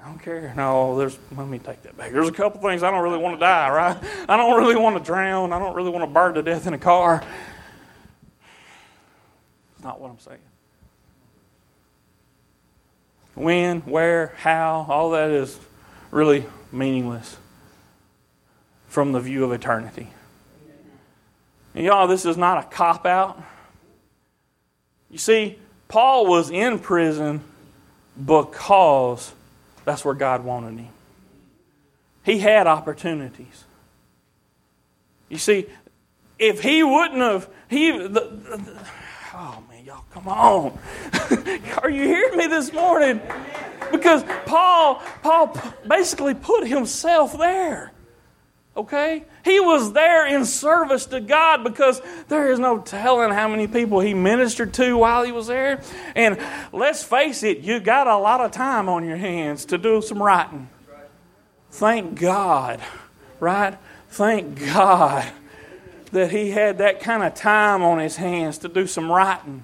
I 0.01 0.08
don't 0.08 0.22
care. 0.22 0.54
No, 0.56 0.98
there's. 0.98 1.18
Let 1.36 1.48
me 1.48 1.60
take 1.60 1.82
that 1.84 1.98
back. 1.98 2.13
There's 2.13 2.30
a 2.30 2.32
couple 2.32 2.62
things 2.62 2.84
I 2.84 2.92
don't 2.92 3.04
really 3.04 3.18
want 3.18 3.36
to 3.36 3.39
die. 3.39 3.70
Right? 3.70 3.98
I 4.30 4.38
don't 4.38 4.58
really 4.58 4.77
want 4.77 4.98
to 4.98 5.04
drown. 5.04 5.51
I 5.51 5.60
don't 5.60 5.75
really 5.75 5.89
want 5.89 6.04
to 6.04 6.13
burn 6.13 6.36
to 6.36 6.42
death 6.42 6.68
in 6.68 6.74
a 6.74 6.77
car. 6.77 7.24
It's 9.75 9.84
not 9.84 10.00
what 10.00 10.10
I'm 10.10 10.20
saying. 10.20 10.39
When, 13.38 13.82
where, 13.82 14.34
how, 14.38 14.88
all 14.89 15.12
that 15.12 15.29
is 15.29 15.60
really 16.10 16.44
meaningless 16.72 17.38
from 18.88 19.12
the 19.12 19.20
view 19.20 19.44
of 19.44 19.51
eternity. 19.51 20.10
And 21.75 21.86
y'all, 21.86 22.08
this 22.08 22.25
is 22.25 22.36
not 22.36 22.65
a 22.65 22.67
cop 22.67 23.06
out. 23.06 23.39
You 25.12 25.20
see, 25.20 25.60
Paul 25.88 26.25
was 26.25 26.50
in 26.50 26.79
prison 26.79 27.41
because 28.25 29.32
that's 29.86 30.03
where 30.03 30.15
God 30.15 30.44
wanted 30.44 30.79
him. 30.79 30.89
He 32.24 32.39
had 32.39 32.65
opportunities. 32.65 33.65
You 35.29 35.38
see, 35.38 35.67
if 36.39 36.62
he 36.62 36.82
wouldn't 36.82 37.22
have, 37.22 37.48
he, 37.70 37.91
the, 37.91 38.08
the, 38.08 38.79
oh 39.38 39.63
man, 39.70 39.86
y'all, 39.86 40.03
come 40.12 40.27
on. 40.27 40.77
Are 41.84 41.89
you 41.89 42.03
hearing 42.03 42.38
me 42.38 42.48
this 42.48 42.74
morning? 42.74 43.22
Because 43.91 44.24
Paul, 44.46 45.01
Paul 45.22 45.56
basically 45.88 46.34
put 46.34 46.67
himself 46.67 47.38
there. 47.38 47.94
Okay? 48.75 49.25
He 49.44 49.60
was 49.60 49.94
there 49.94 50.27
in 50.27 50.46
service 50.46 51.06
to 51.08 51.20
God 51.20 51.63
because 51.63 52.01
there 52.27 52.51
is 52.51 52.60
no 52.60 52.79
telling 52.79 53.32
how 53.32 53.48
many 53.48 53.67
people 53.67 54.00
he 54.00 54.13
ministered 54.13 54.74
to 54.75 54.98
while 54.98 55.24
he 55.24 55.32
was 55.32 55.48
there. 55.48 55.82
And 56.15 56.39
let's 56.72 57.03
face 57.03 57.44
it, 57.44 57.60
you 57.60 57.79
got 57.79 58.08
a 58.08 58.17
lot 58.17 58.41
of 58.41 58.51
time 58.51 58.89
on 58.89 59.06
your 59.06 59.17
hands 59.17 59.65
to 59.65 59.77
do 59.77 60.01
some 60.01 60.22
writing. 60.22 60.70
Thank 61.72 62.20
God, 62.20 62.82
right? 63.39 63.77
Thank 64.10 64.60
God 64.60 65.32
that 66.17 66.31
he 66.31 66.50
had 66.50 66.79
that 66.79 67.00
kind 67.00 67.21
of 67.21 67.36
time 67.36 67.83
on 67.83 68.00
his 68.00 68.15
hands 68.15 68.57
to 68.57 68.67
do 68.67 68.88
some 68.88 69.12
writing. 69.12 69.63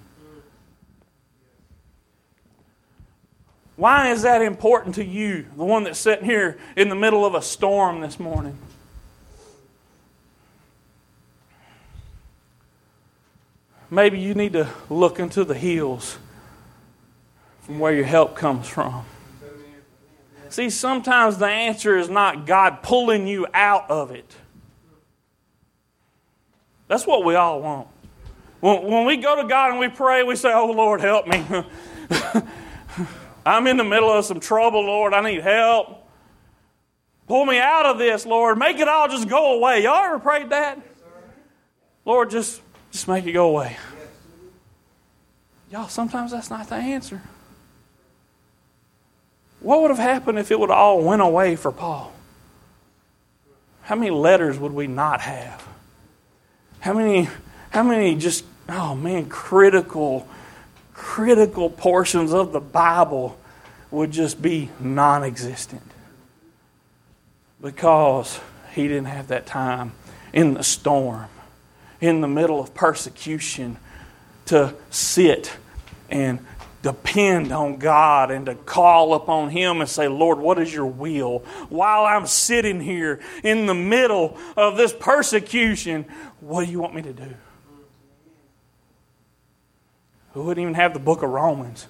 Why 3.76 4.12
is 4.12 4.22
that 4.22 4.44
important 4.44 4.94
to 4.96 5.04
you, 5.04 5.48
the 5.58 5.64
one 5.64 5.84
that's 5.84 5.98
sitting 5.98 6.26
here 6.26 6.60
in 6.76 6.90
the 6.90 6.96
middle 6.96 7.26
of 7.26 7.34
a 7.34 7.42
storm 7.42 8.02
this 8.02 8.20
morning? 8.20 8.56
Maybe 13.90 14.20
you 14.20 14.36
need 14.36 14.54
to 14.54 14.70
look 14.92 15.18
into 15.18 15.44
the 15.44 15.56
hills 15.56 16.20
from 17.62 17.80
where 17.80 17.96
your 17.96 18.06
help 18.06 18.36
comes 18.36 18.68
from. 18.68 19.06
See, 20.50 20.70
sometimes 20.70 21.40
the 21.40 21.48
answer 21.48 21.98
is 21.98 22.10
not 22.10 22.46
God 22.46 22.84
pulling 22.84 23.26
you 23.26 23.48
out 23.56 23.90
of 23.90 24.12
it. 24.12 24.36
That's 26.88 27.08
what 27.08 27.26
we 27.26 27.36
all 27.36 27.62
want. 27.62 27.88
When, 28.60 28.84
when 28.84 29.06
we 29.06 29.18
go 29.18 29.42
to 29.42 29.48
God 29.48 29.72
and 29.72 29.80
we 29.80 29.90
pray, 29.90 30.24
we 30.24 30.36
say, 30.36 30.54
Oh, 30.54 30.72
Lord, 30.72 31.02
help 31.02 31.28
me. 31.28 31.46
I'm 33.46 33.68
in 33.68 33.78
the 33.78 33.84
middle 33.84 34.12
of 34.12 34.26
some 34.26 34.40
trouble, 34.40 34.86
Lord. 34.86 35.14
I 35.14 35.22
need 35.22 35.42
help. 35.42 36.08
Pull 37.28 37.46
me 37.46 37.60
out 37.60 37.86
of 37.86 37.98
this, 37.98 38.26
Lord. 38.26 38.58
Make 38.58 38.78
it 38.80 38.88
all 38.88 39.08
just 39.08 39.28
go 39.28 39.56
away. 39.56 39.84
Y'all 39.84 40.04
ever 40.04 40.20
prayed 40.20 40.50
that? 40.50 40.80
Lord, 42.06 42.30
just 42.30 42.62
just 42.92 43.08
make 43.08 43.26
it 43.26 43.32
go 43.32 43.50
away. 43.50 43.78
Y'all, 45.72 45.88
sometimes 45.88 46.32
that's 46.32 46.50
not 46.50 46.70
the 46.70 46.76
answer. 46.76 47.22
What 49.60 49.82
would 49.82 49.90
have 49.90 50.00
happened 50.00 50.38
if 50.38 50.52
it 50.52 50.60
would 50.60 50.70
all 50.70 51.02
went 51.02 51.22
away 51.22 51.56
for 51.56 51.72
Paul? 51.72 52.14
How 53.82 53.96
many 53.96 54.12
letters 54.12 54.60
would 54.60 54.74
we 54.74 54.88
not 54.88 55.22
have? 55.22 55.68
How 56.84 56.92
many 56.92 57.30
how 57.70 57.82
many 57.82 58.14
just 58.16 58.44
oh 58.68 58.94
man 58.94 59.30
critical 59.30 60.28
critical 60.94 61.70
portions 61.70 62.34
of 62.34 62.52
the 62.52 62.60
Bible 62.60 63.40
would 63.90 64.12
just 64.12 64.42
be 64.42 64.70
non-existent? 64.82 65.90
Because 67.62 68.42
he 68.74 68.90
didn't 68.90 69.06
have 69.06 69.30
that 69.30 69.46
time 69.46 69.94
in 70.34 70.56
the 70.56 70.64
storm 70.64 71.30
in 72.02 72.20
the 72.20 72.28
middle 72.28 72.60
of 72.60 72.74
persecution 72.74 73.78
to 74.48 74.76
sit 74.90 75.54
and 76.10 76.46
depend 76.84 77.52
on 77.52 77.78
God 77.78 78.30
and 78.30 78.46
to 78.46 78.56
call 78.56 79.16
upon 79.16 79.50
Him 79.50 79.80
and 79.80 79.90
say, 79.90 80.08
Lord, 80.08 80.38
what 80.38 80.60
is 80.60 80.72
your 80.72 80.86
will? 80.86 81.40
While 81.70 82.06
I'm 82.06 82.28
sitting 82.28 82.80
here 82.80 83.22
in 83.42 83.66
the 83.66 83.74
middle 83.74 84.38
of 84.56 84.78
this 84.78 84.94
persecution, 84.94 86.06
what 86.42 86.66
do 86.66 86.72
you 86.72 86.80
want 86.80 86.94
me 86.94 87.02
to 87.02 87.14
do? 87.14 87.34
We 90.36 90.42
wouldn't 90.42 90.62
even 90.62 90.74
have 90.74 90.94
the 90.94 91.00
book 91.00 91.24
of 91.24 91.30
Romans. 91.30 91.88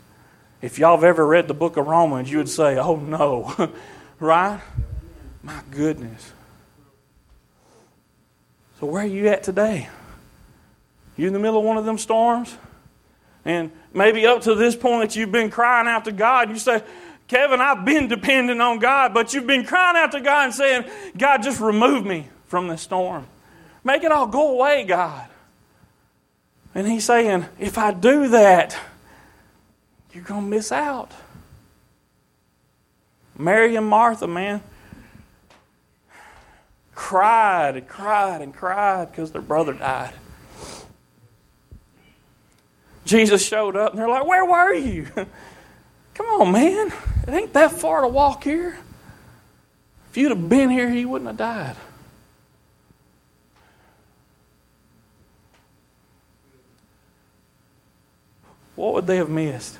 If 0.61 0.77
y'all 0.77 0.95
have 0.95 1.03
ever 1.03 1.25
read 1.25 1.47
the 1.47 1.53
book 1.53 1.75
of 1.75 1.87
Romans, 1.87 2.31
you 2.31 2.37
would 2.37 2.49
say, 2.49 2.77
oh 2.77 2.95
no, 2.95 3.71
right? 4.19 4.61
My 5.41 5.61
goodness. 5.71 6.31
So, 8.79 8.85
where 8.85 9.03
are 9.03 9.07
you 9.07 9.27
at 9.29 9.43
today? 9.43 9.89
You 11.17 11.27
in 11.27 11.33
the 11.33 11.39
middle 11.39 11.59
of 11.59 11.65
one 11.65 11.77
of 11.77 11.85
them 11.85 11.97
storms? 11.97 12.55
And 13.45 13.71
maybe 13.93 14.25
up 14.25 14.41
to 14.43 14.55
this 14.55 14.75
point 14.75 15.15
you've 15.15 15.31
been 15.31 15.49
crying 15.49 15.87
out 15.87 16.05
to 16.05 16.11
God. 16.11 16.49
You 16.49 16.57
say, 16.57 16.83
Kevin, 17.27 17.61
I've 17.61 17.85
been 17.85 18.07
dependent 18.07 18.61
on 18.61 18.79
God, 18.79 19.13
but 19.13 19.33
you've 19.33 19.47
been 19.47 19.65
crying 19.65 19.97
out 19.97 20.11
to 20.11 20.21
God 20.21 20.45
and 20.45 20.53
saying, 20.53 20.85
God, 21.17 21.43
just 21.43 21.59
remove 21.59 22.05
me 22.05 22.27
from 22.45 22.67
this 22.67 22.81
storm. 22.81 23.27
Make 23.83 24.03
it 24.03 24.11
all 24.11 24.27
go 24.27 24.51
away, 24.51 24.83
God. 24.83 25.27
And 26.75 26.87
he's 26.87 27.05
saying, 27.05 27.45
if 27.59 27.77
I 27.77 27.93
do 27.93 28.29
that, 28.29 28.77
you're 30.11 30.23
going 30.23 30.43
to 30.43 30.47
miss 30.47 30.71
out. 30.71 31.11
Mary 33.37 33.75
and 33.75 33.87
Martha, 33.87 34.27
man, 34.27 34.61
cried 36.93 37.75
and 37.75 37.87
cried 37.87 38.41
and 38.41 38.53
cried 38.53 39.11
because 39.11 39.31
their 39.31 39.41
brother 39.41 39.73
died. 39.73 40.13
Jesus 43.05 43.45
showed 43.45 43.75
up 43.75 43.91
and 43.91 43.99
they're 43.99 44.09
like, 44.09 44.25
Where 44.25 44.45
were 44.45 44.73
you? 44.73 45.07
Come 46.13 46.25
on, 46.27 46.51
man. 46.51 46.93
It 47.27 47.33
ain't 47.33 47.53
that 47.53 47.71
far 47.71 48.01
to 48.01 48.07
walk 48.07 48.43
here. 48.43 48.77
If 50.11 50.17
you'd 50.17 50.29
have 50.29 50.47
been 50.47 50.69
here, 50.69 50.89
he 50.89 51.05
wouldn't 51.05 51.27
have 51.27 51.37
died. 51.37 51.75
What 58.75 58.93
would 58.93 59.07
they 59.07 59.17
have 59.17 59.29
missed? 59.29 59.77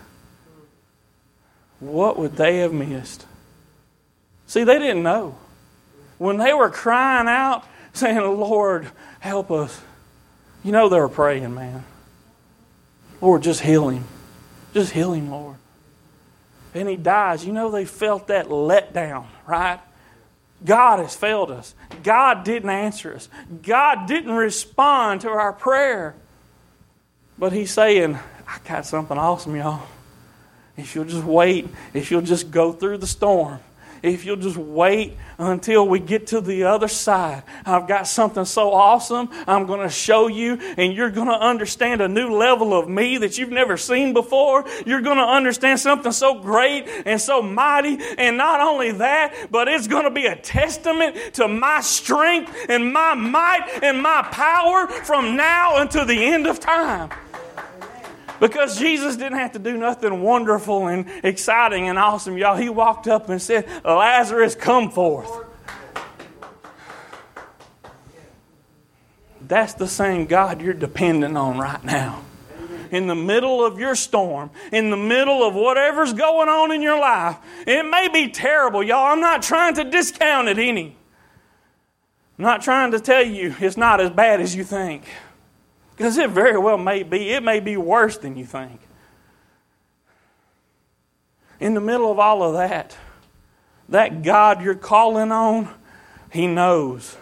What 1.80 2.18
would 2.18 2.36
they 2.36 2.60
have 2.60 2.74
missed? 2.74 3.26
See, 4.48 4.64
they 4.64 4.80
didn't 4.80 5.04
know. 5.04 5.36
When 6.18 6.38
they 6.38 6.54
were 6.54 6.70
crying 6.70 7.28
out, 7.28 7.66
saying, 7.94 8.20
Lord, 8.20 8.88
help 9.20 9.52
us, 9.52 9.82
you 10.64 10.72
know 10.72 10.90
they 10.90 11.00
were 11.00 11.10
praying, 11.10 11.54
man. 11.54 11.84
Lord, 13.24 13.42
just 13.42 13.62
heal 13.62 13.88
him. 13.88 14.04
Just 14.74 14.92
heal 14.92 15.14
him, 15.14 15.32
Lord. 15.32 15.56
And 16.74 16.90
he 16.90 16.98
dies. 16.98 17.46
You 17.46 17.54
know, 17.54 17.72
they 17.72 17.86
felt 17.86 18.28
that 18.28 18.48
letdown, 18.48 19.28
right? 19.48 19.80
God 20.66 21.00
has 21.00 21.16
failed 21.16 21.50
us. 21.50 21.74
God 22.04 22.44
didn't 22.44 22.70
answer 22.70 23.16
us. 23.16 23.30
God 23.62 24.08
didn't 24.10 24.34
respond 24.34 25.22
to 25.22 25.30
our 25.30 25.54
prayer. 25.54 26.16
But 27.40 27.54
he's 27.54 27.72
saying, 27.72 28.20
I 28.46 28.58
got 28.68 28.86
something 28.86 29.18
awesome, 29.18 29.56
y'all. 29.56 29.88
If 30.76 30.94
you'll 30.94 31.06
just 31.06 31.24
wait, 31.24 31.70
if 31.94 32.12
you'll 32.12 32.24
just 32.24 32.52
go 32.52 32.74
through 32.74 32.98
the 32.98 33.08
storm, 33.08 33.62
if 34.04 34.26
you'll 34.26 34.36
just 34.36 34.58
wait 34.58 35.18
until 35.38 35.88
we 35.88 36.00
get 36.00 36.28
to 36.28 36.42
the 36.42 36.66
other 36.66 36.88
side. 36.88 37.44
I've 37.66 37.88
got 37.88 38.06
something 38.06 38.46
so 38.46 38.74
awesome 38.74 39.30
I'm 39.48 39.66
going 39.66 39.82
to 39.82 39.90
show 39.90 40.28
you, 40.28 40.60
and 40.78 40.94
you're 40.94 41.10
going 41.10 41.28
to 41.28 41.34
understand 41.34 42.02
a 42.02 42.08
new 42.08 42.36
level 42.36 42.78
of 42.78 42.88
me 42.88 43.18
that 43.20 43.38
you've 43.38 43.50
never 43.50 43.78
seen 43.78 44.14
before. 44.14 44.66
You're 44.86 45.02
going 45.02 45.18
to 45.18 45.24
understand 45.24 45.80
something 45.80 46.12
so 46.12 46.40
great 46.40 46.88
and 47.06 47.20
so 47.20 47.42
mighty. 47.42 47.98
And 48.18 48.38
not 48.38 48.60
only 48.62 48.92
that, 48.92 49.48
but 49.50 49.68
it's 49.68 49.88
going 49.88 50.04
to 50.04 50.12
be 50.12 50.26
a 50.26 50.36
testament 50.36 51.16
to 51.36 51.48
my 51.48 51.82
strength 51.82 52.54
and 52.70 52.94
my 52.94 53.14
might 53.14 53.80
and 53.82 54.02
my 54.02 54.22
power 54.32 54.88
from 54.88 55.36
now 55.36 55.78
until 55.78 56.06
the 56.06 56.26
end 56.26 56.46
of 56.46 56.60
time. 56.60 57.10
Because 58.44 58.78
Jesus 58.78 59.16
didn't 59.16 59.38
have 59.40 59.54
to 59.54 59.60
do 59.60 59.78
nothing 59.78 60.22
wonderful 60.22 60.88
and 60.88 61.10
exciting 61.24 61.88
and 61.88 61.98
awesome, 61.98 62.38
y'all. 62.38 62.58
He 62.58 62.68
walked 62.68 63.08
up 63.08 63.30
and 63.30 63.42
said, 63.42 63.66
Lazarus, 63.86 64.54
come 64.54 64.92
forth. 64.92 65.32
that's 69.48 69.76
the 69.76 69.88
same 69.88 70.26
God 70.26 70.62
you're 70.62 70.74
dependent 70.74 71.38
on 71.38 71.58
right 71.58 71.86
now. 71.86 72.22
In 72.92 73.08
the 73.08 73.16
middle 73.16 73.66
of 73.66 73.80
your 73.80 73.96
storm, 73.96 74.52
in 74.74 74.90
the 74.90 74.98
middle 74.98 75.48
of 75.48 75.56
whatever's 75.56 76.12
going 76.12 76.50
on 76.50 76.74
in 76.74 76.82
your 76.82 77.00
life, 77.00 77.38
it 77.66 77.90
may 77.90 78.10
be 78.10 78.28
terrible, 78.30 78.84
y'all. 78.84 79.14
I'm 79.14 79.22
not 79.22 79.42
trying 79.42 79.76
to 79.76 79.86
discount 79.86 80.50
it 80.50 80.60
any. 80.60 80.98
I'm 82.38 82.44
not 82.44 82.62
trying 82.62 82.92
to 82.92 83.00
tell 83.00 83.26
you 83.26 83.56
it's 83.62 83.78
not 83.78 84.02
as 84.02 84.10
bad 84.10 84.42
as 84.42 84.54
you 84.54 84.66
think. 84.66 85.06
Because 85.96 86.18
it 86.18 86.30
very 86.30 86.58
well 86.58 86.78
may 86.78 87.04
be. 87.04 87.30
It 87.30 87.44
may 87.44 87.60
be 87.60 87.78
worse 87.78 88.18
than 88.18 88.36
you 88.36 88.46
think. 88.46 88.80
In 91.60 91.74
the 91.76 91.82
middle 91.82 92.12
of 92.12 92.20
all 92.20 92.44
of 92.44 92.54
that, 92.54 92.98
that 93.90 94.24
God 94.24 94.64
you're 94.64 94.76
calling 94.76 95.32
on, 95.32 95.70
He 96.32 96.48
knows. 96.48 97.16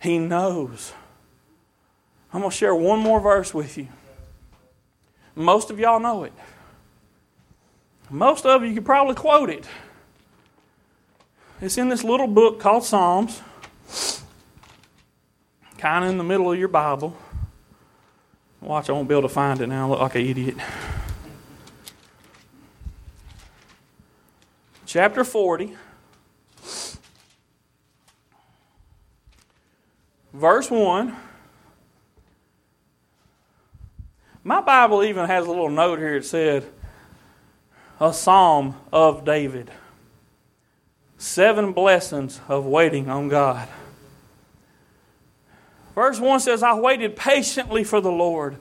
He 0.00 0.18
knows. 0.18 0.92
I'm 2.32 2.40
going 2.40 2.50
to 2.50 2.56
share 2.56 2.74
one 2.74 3.00
more 3.00 3.20
verse 3.20 3.52
with 3.52 3.76
you. 3.76 3.88
Most 5.34 5.70
of 5.70 5.78
y'all 5.78 6.00
know 6.00 6.24
it. 6.24 6.32
Most 8.08 8.46
of 8.46 8.64
you 8.64 8.74
could 8.74 8.84
probably 8.84 9.14
quote 9.14 9.50
it. 9.50 9.66
It's 11.60 11.76
in 11.76 11.88
this 11.88 12.02
little 12.02 12.26
book 12.26 12.58
called 12.58 12.84
Psalms, 12.84 13.42
kind 15.78 16.04
of 16.04 16.10
in 16.10 16.18
the 16.18 16.24
middle 16.24 16.50
of 16.50 16.58
your 16.58 16.68
Bible. 16.68 17.16
Watch, 18.60 18.90
I 18.90 18.92
won't 18.92 19.08
be 19.08 19.14
able 19.14 19.22
to 19.22 19.28
find 19.28 19.60
it 19.60 19.68
now. 19.68 19.86
I 19.86 19.90
look 19.90 20.00
like 20.00 20.14
an 20.16 20.26
idiot. 20.26 20.56
Chapter 24.84 25.24
40, 25.24 25.76
verse 30.34 30.70
1. 30.70 31.16
My 34.42 34.60
Bible 34.60 35.04
even 35.04 35.26
has 35.26 35.46
a 35.46 35.48
little 35.48 35.70
note 35.70 35.98
here. 35.98 36.16
It 36.16 36.24
said, 36.24 36.66
A 38.00 38.12
psalm 38.12 38.74
of 38.92 39.24
David. 39.24 39.70
Seven 41.18 41.72
blessings 41.72 42.40
of 42.48 42.66
waiting 42.66 43.08
on 43.08 43.28
God. 43.28 43.68
Verse 45.94 46.20
1 46.20 46.40
says, 46.40 46.62
I 46.62 46.74
waited 46.74 47.16
patiently 47.16 47.84
for 47.84 48.00
the 48.00 48.10
Lord, 48.10 48.56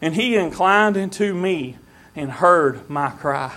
and 0.00 0.14
he 0.14 0.36
inclined 0.36 0.96
unto 0.96 1.34
me 1.34 1.76
and 2.14 2.30
heard 2.30 2.88
my 2.88 3.10
cry. 3.10 3.54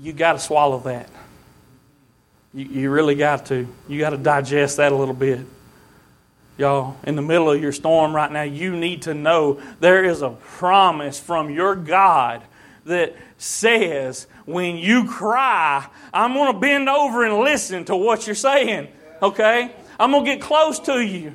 You 0.00 0.12
got 0.12 0.34
to 0.34 0.38
swallow 0.38 0.78
that. 0.80 1.08
You, 2.54 2.64
you 2.64 2.90
really 2.90 3.14
got 3.14 3.46
to. 3.46 3.66
You 3.88 3.98
got 3.98 4.10
to 4.10 4.16
digest 4.16 4.76
that 4.76 4.92
a 4.92 4.96
little 4.96 5.14
bit. 5.14 5.40
Y'all, 6.56 6.96
in 7.04 7.14
the 7.14 7.22
middle 7.22 7.50
of 7.50 7.60
your 7.60 7.72
storm 7.72 8.14
right 8.14 8.30
now, 8.30 8.42
you 8.42 8.76
need 8.76 9.02
to 9.02 9.14
know 9.14 9.60
there 9.80 10.04
is 10.04 10.22
a 10.22 10.30
promise 10.30 11.20
from 11.20 11.50
your 11.50 11.76
God 11.76 12.42
that 12.84 13.14
says, 13.36 14.26
when 14.44 14.76
you 14.76 15.06
cry, 15.06 15.86
I'm 16.12 16.34
going 16.34 16.52
to 16.52 16.58
bend 16.58 16.88
over 16.88 17.24
and 17.24 17.38
listen 17.38 17.84
to 17.84 17.96
what 17.96 18.26
you're 18.26 18.34
saying 18.34 18.88
okay? 19.22 19.72
I'm 19.98 20.10
going 20.12 20.24
to 20.24 20.30
get 20.32 20.40
close 20.40 20.78
to 20.80 21.00
you. 21.00 21.34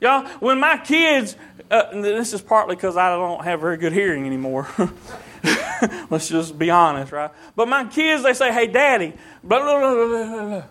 Y'all, 0.00 0.26
when 0.40 0.58
my 0.58 0.76
kids, 0.76 1.36
uh, 1.70 1.90
this 1.92 2.32
is 2.32 2.42
partly 2.42 2.74
because 2.74 2.96
I 2.96 3.10
don't 3.14 3.42
have 3.44 3.60
very 3.60 3.76
good 3.76 3.92
hearing 3.92 4.26
anymore. 4.26 4.68
Let's 6.10 6.28
just 6.28 6.58
be 6.58 6.70
honest, 6.70 7.12
right? 7.12 7.30
But 7.54 7.68
my 7.68 7.84
kids, 7.84 8.22
they 8.22 8.34
say, 8.34 8.52
hey, 8.52 8.66
daddy, 8.66 9.14
blah, 9.42 9.60
blah, 9.60 9.78
blah, 9.78 10.06
blah, 10.06 10.46
blah. 10.46 10.62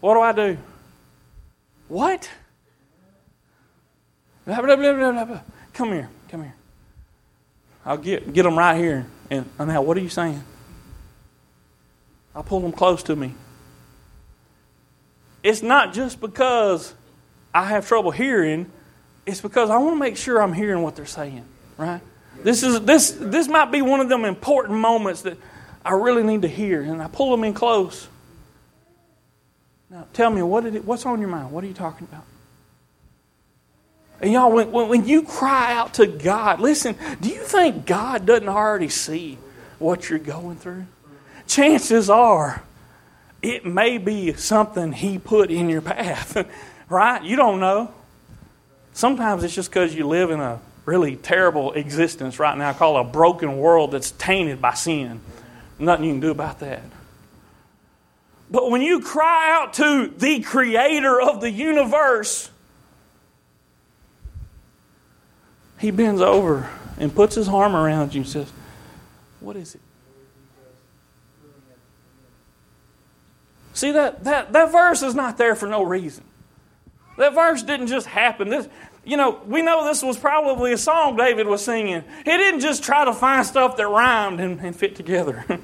what 0.00 0.14
do 0.14 0.20
I 0.20 0.32
do? 0.32 0.58
What? 1.88 2.30
Blah, 4.44 4.60
blah, 4.60 4.76
blah, 4.76 4.92
blah, 4.92 5.24
blah. 5.24 5.40
Come 5.72 5.92
here, 5.92 6.10
come 6.28 6.42
here. 6.42 6.54
I'll 7.84 7.96
get, 7.96 8.32
get 8.32 8.42
them 8.42 8.58
right 8.58 8.76
here. 8.76 9.06
And 9.30 9.46
now, 9.58 9.82
what 9.82 9.96
are 9.96 10.00
you 10.00 10.08
saying? 10.08 10.42
I'll 12.34 12.42
pull 12.42 12.60
them 12.60 12.72
close 12.72 13.02
to 13.04 13.16
me 13.16 13.34
it's 15.42 15.62
not 15.62 15.92
just 15.92 16.20
because 16.20 16.94
I 17.54 17.64
have 17.64 17.86
trouble 17.86 18.10
hearing, 18.10 18.70
it's 19.26 19.40
because 19.40 19.70
I 19.70 19.78
want 19.78 19.96
to 19.96 20.00
make 20.00 20.16
sure 20.16 20.42
I'm 20.42 20.52
hearing 20.52 20.82
what 20.82 20.96
they're 20.96 21.06
saying, 21.06 21.44
right? 21.76 22.00
This 22.42 22.62
is 22.62 22.80
this 22.82 23.10
this 23.18 23.48
might 23.48 23.70
be 23.70 23.82
one 23.82 24.00
of 24.00 24.08
them 24.08 24.24
important 24.24 24.78
moments 24.78 25.22
that 25.22 25.36
I 25.84 25.92
really 25.92 26.22
need 26.22 26.42
to 26.42 26.48
hear, 26.48 26.82
and 26.82 27.02
I 27.02 27.08
pull 27.08 27.30
them 27.30 27.44
in 27.44 27.54
close. 27.54 28.08
Now, 29.90 30.06
tell 30.12 30.30
me 30.30 30.42
what 30.42 30.66
it, 30.66 30.84
what's 30.84 31.04
on 31.04 31.20
your 31.20 31.28
mind? 31.28 31.50
What 31.50 31.64
are 31.64 31.66
you 31.66 31.74
talking 31.74 32.06
about? 32.10 32.24
And 34.20 34.32
y'all, 34.32 34.52
when, 34.52 34.70
when 34.70 35.06
you 35.06 35.22
cry 35.22 35.72
out 35.74 35.94
to 35.94 36.06
God, 36.06 36.60
listen, 36.60 36.94
do 37.20 37.30
you 37.30 37.42
think 37.42 37.86
God 37.86 38.26
doesn't 38.26 38.48
already 38.48 38.90
see 38.90 39.38
what 39.78 40.10
you're 40.10 40.18
going 40.18 40.56
through? 40.56 40.86
Chances 41.46 42.10
are 42.10 42.62
it 43.42 43.64
may 43.64 43.98
be 43.98 44.32
something 44.34 44.92
He 44.92 45.18
put 45.18 45.50
in 45.50 45.68
your 45.68 45.80
path, 45.82 46.46
right? 46.88 47.22
You 47.22 47.36
don't 47.36 47.60
know. 47.60 47.92
Sometimes 48.92 49.44
it's 49.44 49.54
just 49.54 49.70
because 49.70 49.94
you 49.94 50.06
live 50.06 50.30
in 50.30 50.40
a 50.40 50.60
really 50.84 51.16
terrible 51.16 51.72
existence 51.72 52.38
right 52.38 52.56
now 52.56 52.72
called 52.72 53.06
a 53.06 53.08
broken 53.08 53.58
world 53.58 53.92
that's 53.92 54.10
tainted 54.12 54.60
by 54.60 54.74
sin. 54.74 55.20
Nothing 55.78 56.06
you 56.06 56.12
can 56.12 56.20
do 56.20 56.30
about 56.30 56.60
that. 56.60 56.82
But 58.50 58.70
when 58.70 58.82
you 58.82 59.00
cry 59.00 59.52
out 59.52 59.74
to 59.74 60.12
the 60.18 60.40
creator 60.40 61.20
of 61.20 61.40
the 61.40 61.50
universe, 61.50 62.50
he 65.78 65.90
bends 65.90 66.20
over 66.20 66.68
and 66.98 67.14
puts 67.14 67.36
his 67.36 67.48
arm 67.48 67.76
around 67.76 68.14
you 68.14 68.22
and 68.22 68.28
says, 68.28 68.52
What 69.38 69.56
is 69.56 69.76
it? 69.76 69.80
See, 73.72 73.92
that, 73.92 74.24
that, 74.24 74.52
that 74.52 74.72
verse 74.72 75.02
is 75.02 75.14
not 75.14 75.38
there 75.38 75.54
for 75.54 75.66
no 75.66 75.82
reason. 75.82 76.24
That 77.18 77.34
verse 77.34 77.62
didn't 77.62 77.88
just 77.88 78.06
happen. 78.06 78.48
This, 78.48 78.68
you 79.04 79.16
know, 79.16 79.40
we 79.46 79.62
know 79.62 79.84
this 79.84 80.02
was 80.02 80.18
probably 80.18 80.72
a 80.72 80.78
song 80.78 81.16
David 81.16 81.46
was 81.46 81.64
singing. 81.64 82.02
He 82.18 82.36
didn't 82.36 82.60
just 82.60 82.82
try 82.82 83.04
to 83.04 83.12
find 83.12 83.46
stuff 83.46 83.76
that 83.76 83.86
rhymed 83.86 84.40
and, 84.40 84.60
and 84.60 84.74
fit 84.74 84.96
together. 84.96 85.44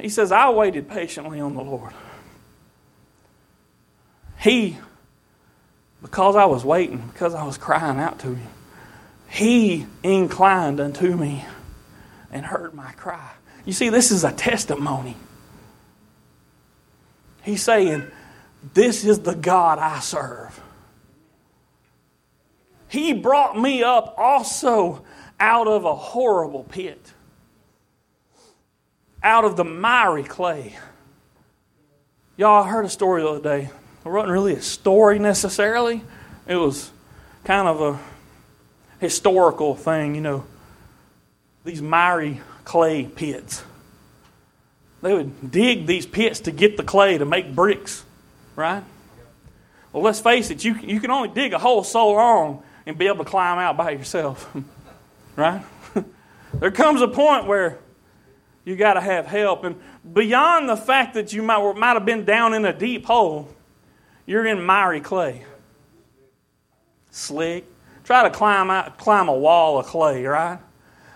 he 0.00 0.08
says, 0.08 0.32
I 0.32 0.50
waited 0.50 0.88
patiently 0.88 1.40
on 1.40 1.54
the 1.54 1.62
Lord. 1.62 1.92
He, 4.40 4.76
because 6.02 6.36
I 6.36 6.44
was 6.44 6.64
waiting, 6.64 7.08
because 7.12 7.34
I 7.34 7.44
was 7.44 7.56
crying 7.56 7.98
out 7.98 8.18
to 8.20 8.34
him, 8.34 8.48
he 9.28 9.86
inclined 10.02 10.80
unto 10.80 11.16
me 11.16 11.44
and 12.30 12.44
heard 12.44 12.74
my 12.74 12.92
cry. 12.92 13.30
You 13.64 13.72
see, 13.72 13.88
this 13.88 14.10
is 14.10 14.24
a 14.24 14.32
testimony. 14.32 15.16
He's 17.42 17.62
saying, 17.62 18.04
This 18.74 19.04
is 19.04 19.20
the 19.20 19.34
God 19.34 19.78
I 19.78 20.00
serve. 20.00 20.60
He 22.88 23.12
brought 23.12 23.58
me 23.58 23.82
up 23.82 24.14
also 24.16 25.04
out 25.40 25.66
of 25.66 25.84
a 25.84 25.94
horrible 25.94 26.64
pit, 26.64 27.12
out 29.22 29.44
of 29.44 29.56
the 29.56 29.64
miry 29.64 30.22
clay. 30.22 30.76
Y'all, 32.36 32.64
I 32.64 32.68
heard 32.68 32.84
a 32.84 32.88
story 32.88 33.22
the 33.22 33.28
other 33.28 33.40
day. 33.40 33.70
It 34.04 34.08
wasn't 34.08 34.32
really 34.32 34.54
a 34.54 34.62
story 34.62 35.18
necessarily, 35.18 36.02
it 36.46 36.56
was 36.56 36.90
kind 37.42 37.68
of 37.68 37.80
a 37.80 37.98
historical 39.00 39.74
thing, 39.74 40.14
you 40.14 40.20
know. 40.20 40.44
These 41.64 41.80
miry 41.80 42.42
clay 42.64 43.04
pits. 43.04 43.62
They 45.02 45.12
would 45.12 45.50
dig 45.50 45.86
these 45.86 46.06
pits 46.06 46.40
to 46.40 46.50
get 46.50 46.76
the 46.76 46.82
clay 46.82 47.18
to 47.18 47.24
make 47.24 47.54
bricks, 47.54 48.04
right? 48.56 48.82
Well, 49.92 50.02
let's 50.02 50.20
face 50.20 50.50
it, 50.50 50.64
you, 50.64 50.74
you 50.82 50.98
can 50.98 51.10
only 51.10 51.28
dig 51.28 51.52
a 51.52 51.58
hole 51.58 51.84
so 51.84 52.12
long 52.12 52.62
and 52.86 52.98
be 52.98 53.06
able 53.06 53.24
to 53.24 53.30
climb 53.30 53.58
out 53.58 53.76
by 53.76 53.90
yourself, 53.90 54.50
right? 55.36 55.62
there 56.54 56.70
comes 56.70 57.00
a 57.00 57.08
point 57.08 57.46
where 57.46 57.78
you 58.64 58.76
got 58.76 58.94
to 58.94 59.00
have 59.00 59.26
help. 59.26 59.64
And 59.64 59.76
beyond 60.12 60.68
the 60.68 60.76
fact 60.76 61.14
that 61.14 61.32
you 61.32 61.42
might, 61.42 61.74
might 61.74 61.94
have 61.94 62.06
been 62.06 62.24
down 62.24 62.54
in 62.54 62.64
a 62.64 62.72
deep 62.72 63.04
hole, 63.04 63.48
you're 64.26 64.46
in 64.46 64.62
miry 64.64 65.00
clay. 65.00 65.44
Slick. 67.10 67.64
Try 68.04 68.24
to 68.24 68.30
climb 68.30 68.70
out, 68.70 68.98
climb 68.98 69.28
a 69.28 69.34
wall 69.34 69.78
of 69.78 69.86
clay, 69.86 70.24
right? 70.24 70.58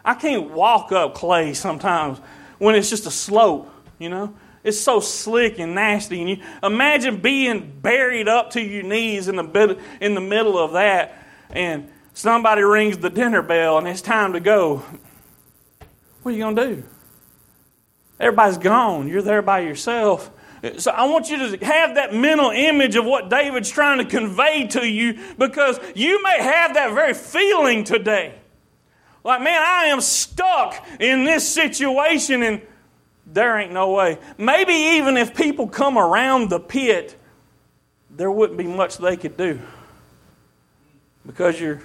I 0.08 0.14
can't 0.14 0.52
walk 0.52 0.90
up 0.90 1.14
clay 1.14 1.52
sometimes 1.52 2.18
when 2.56 2.74
it's 2.74 2.88
just 2.88 3.04
a 3.04 3.10
slope, 3.10 3.70
you 3.98 4.08
know? 4.08 4.34
It's 4.64 4.80
so 4.80 5.00
slick 5.00 5.58
and 5.58 5.74
nasty. 5.74 6.22
And 6.22 6.30
you 6.30 6.38
imagine 6.62 7.20
being 7.20 7.78
buried 7.82 8.26
up 8.26 8.52
to 8.52 8.62
your 8.62 8.84
knees 8.84 9.28
in 9.28 9.36
the, 9.36 9.42
bit, 9.42 9.78
in 10.00 10.14
the 10.14 10.22
middle 10.22 10.56
of 10.56 10.72
that, 10.72 11.14
and 11.50 11.90
somebody 12.14 12.62
rings 12.62 12.96
the 12.96 13.10
dinner 13.10 13.42
bell 13.42 13.76
and 13.76 13.86
it's 13.86 14.00
time 14.00 14.32
to 14.32 14.40
go. 14.40 14.82
What 16.22 16.32
are 16.32 16.34
you 16.34 16.38
going 16.38 16.56
to 16.56 16.66
do? 16.76 16.84
Everybody's 18.18 18.56
gone. 18.56 19.08
You're 19.08 19.20
there 19.20 19.42
by 19.42 19.60
yourself. 19.60 20.30
So 20.78 20.90
I 20.90 21.04
want 21.04 21.28
you 21.28 21.54
to 21.54 21.66
have 21.66 21.96
that 21.96 22.14
mental 22.14 22.50
image 22.50 22.96
of 22.96 23.04
what 23.04 23.28
David's 23.28 23.70
trying 23.70 23.98
to 23.98 24.06
convey 24.06 24.68
to 24.68 24.88
you 24.88 25.18
because 25.36 25.78
you 25.94 26.22
may 26.22 26.42
have 26.42 26.72
that 26.74 26.94
very 26.94 27.12
feeling 27.12 27.84
today. 27.84 28.37
Like, 29.24 29.42
man, 29.42 29.60
I 29.62 29.86
am 29.86 30.00
stuck 30.00 30.86
in 31.00 31.24
this 31.24 31.46
situation 31.46 32.42
and 32.42 32.62
there 33.26 33.58
ain't 33.58 33.72
no 33.72 33.92
way. 33.92 34.18
Maybe 34.38 34.72
even 34.72 35.16
if 35.16 35.34
people 35.34 35.68
come 35.68 35.98
around 35.98 36.50
the 36.50 36.60
pit, 36.60 37.18
there 38.10 38.30
wouldn't 38.30 38.58
be 38.58 38.66
much 38.66 38.98
they 38.98 39.16
could 39.16 39.36
do 39.36 39.60
because 41.26 41.60
you're 41.60 41.82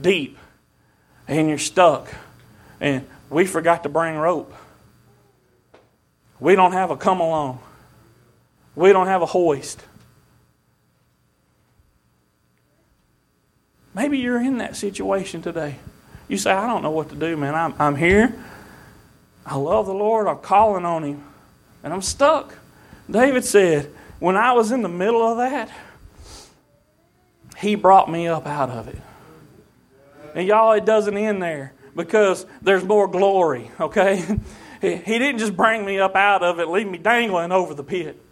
deep 0.00 0.38
and 1.28 1.48
you're 1.48 1.58
stuck. 1.58 2.08
And 2.80 3.06
we 3.28 3.46
forgot 3.46 3.82
to 3.82 3.88
bring 3.88 4.16
rope. 4.16 4.54
We 6.40 6.54
don't 6.54 6.72
have 6.72 6.90
a 6.90 6.96
come 6.96 7.20
along. 7.20 7.60
We 8.74 8.92
don't 8.92 9.06
have 9.06 9.22
a 9.22 9.26
hoist. 9.26 9.82
Maybe 13.94 14.18
you're 14.18 14.40
in 14.40 14.58
that 14.58 14.76
situation 14.76 15.40
today. 15.40 15.76
You 16.28 16.36
say, 16.36 16.50
I 16.50 16.66
don't 16.66 16.82
know 16.82 16.90
what 16.90 17.10
to 17.10 17.14
do, 17.14 17.36
man. 17.36 17.54
I'm, 17.54 17.74
I'm 17.78 17.96
here. 17.96 18.34
I 19.44 19.56
love 19.56 19.86
the 19.86 19.94
Lord. 19.94 20.26
I'm 20.26 20.38
calling 20.38 20.84
on 20.84 21.04
Him. 21.04 21.24
And 21.82 21.92
I'm 21.92 22.02
stuck. 22.02 22.58
David 23.08 23.44
said, 23.44 23.92
when 24.18 24.36
I 24.36 24.52
was 24.52 24.72
in 24.72 24.82
the 24.82 24.88
middle 24.88 25.22
of 25.22 25.38
that, 25.38 25.70
He 27.58 27.74
brought 27.76 28.10
me 28.10 28.26
up 28.26 28.46
out 28.46 28.70
of 28.70 28.88
it. 28.88 29.00
And 30.34 30.46
y'all, 30.46 30.72
it 30.72 30.84
doesn't 30.84 31.16
end 31.16 31.42
there 31.42 31.72
because 31.94 32.44
there's 32.60 32.84
more 32.84 33.08
glory, 33.08 33.70
okay? 33.80 34.22
He 34.78 35.18
didn't 35.18 35.38
just 35.38 35.56
bring 35.56 35.86
me 35.86 35.98
up 35.98 36.14
out 36.14 36.42
of 36.42 36.60
it, 36.60 36.68
leave 36.68 36.86
me 36.86 36.98
dangling 36.98 37.50
over 37.50 37.72
the 37.72 37.82
pit. 37.82 38.22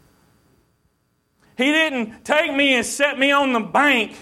He 1.57 1.65
didn't 1.65 2.23
take 2.25 2.55
me 2.55 2.75
and 2.75 2.85
set 2.85 3.19
me 3.19 3.33
on 3.33 3.55
the 3.55 3.61
bank 3.61 4.15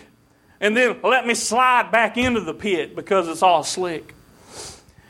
and 0.62 0.76
then 0.76 0.96
let 1.02 1.26
me 1.26 1.34
slide 1.34 1.90
back 1.90 2.16
into 2.16 2.40
the 2.40 2.54
pit 2.54 2.94
because 2.94 3.26
it's 3.26 3.42
all 3.42 3.64
slick. 3.64 4.14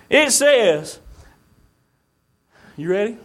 It 0.08 0.30
says, 0.32 0.98
You 2.76 2.90
ready? 2.90 3.18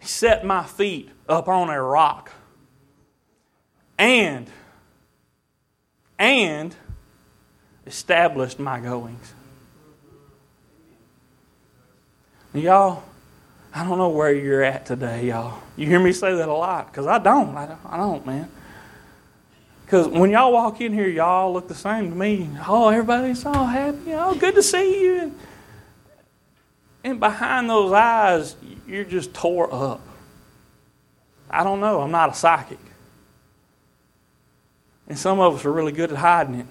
Set 0.00 0.44
my 0.44 0.64
feet 0.64 1.10
up 1.28 1.46
on 1.46 1.70
a 1.70 1.80
rock 1.80 2.32
and 3.96 4.50
and 6.18 6.74
established 7.86 8.58
my 8.58 8.80
goings. 8.80 9.32
Y'all, 12.52 13.04
I 13.72 13.84
don't 13.84 13.98
know 13.98 14.08
where 14.08 14.34
you're 14.34 14.62
at 14.62 14.86
today, 14.86 15.28
y'all. 15.28 15.60
You 15.76 15.86
hear 15.86 16.00
me 16.00 16.12
say 16.12 16.34
that 16.34 16.48
a 16.48 16.52
lot 16.52 16.90
because. 16.90 17.06
I 17.06 17.18
don't, 17.18 17.56
I 17.56 17.96
don't 17.96 18.26
man. 18.26 18.50
Because 19.88 20.06
when 20.06 20.28
y'all 20.28 20.52
walk 20.52 20.82
in 20.82 20.92
here, 20.92 21.08
y'all 21.08 21.50
look 21.50 21.66
the 21.66 21.74
same 21.74 22.10
to 22.10 22.14
me. 22.14 22.46
Oh, 22.68 22.90
everybody's 22.90 23.46
all 23.46 23.64
happy. 23.64 24.12
Oh, 24.12 24.34
good 24.34 24.54
to 24.56 24.62
see 24.62 25.00
you. 25.00 25.18
And, 25.18 25.34
and 27.04 27.18
behind 27.18 27.70
those 27.70 27.90
eyes, 27.92 28.54
you're 28.86 29.04
just 29.04 29.32
tore 29.32 29.72
up. 29.72 30.02
I 31.48 31.64
don't 31.64 31.80
know. 31.80 32.02
I'm 32.02 32.10
not 32.10 32.28
a 32.28 32.34
psychic. 32.34 32.78
And 35.08 35.18
some 35.18 35.40
of 35.40 35.54
us 35.54 35.64
are 35.64 35.72
really 35.72 35.92
good 35.92 36.12
at 36.12 36.18
hiding 36.18 36.56
it. 36.56 36.66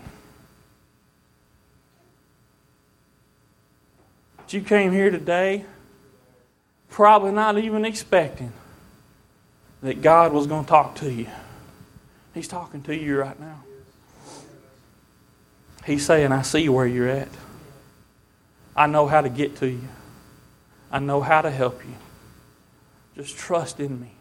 But 4.37 4.53
you 4.53 4.61
came 4.61 4.91
here 4.91 5.09
today 5.09 5.65
probably 6.87 7.31
not 7.31 7.57
even 7.57 7.83
expecting 7.83 8.53
that 9.81 10.03
God 10.03 10.33
was 10.33 10.45
going 10.45 10.65
to 10.65 10.69
talk 10.69 10.93
to 10.97 11.11
you. 11.11 11.25
He's 12.37 12.47
talking 12.47 12.83
to 12.83 12.95
you 12.95 13.17
right 13.19 13.39
now. 13.39 13.63
He's 15.87 16.05
saying, 16.05 16.31
I 16.31 16.43
see 16.43 16.69
where 16.69 16.85
you're 16.85 17.09
at. 17.09 17.29
I 18.75 18.85
know 18.85 19.07
how 19.07 19.21
to 19.21 19.29
get 19.29 19.55
to 19.57 19.67
you. 19.67 19.87
I 20.91 20.99
know 20.99 21.19
how 21.19 21.41
to 21.41 21.49
help 21.49 21.83
you. 21.83 21.95
Just 23.15 23.35
trust 23.35 23.79
in 23.79 23.99
me. 23.99 24.11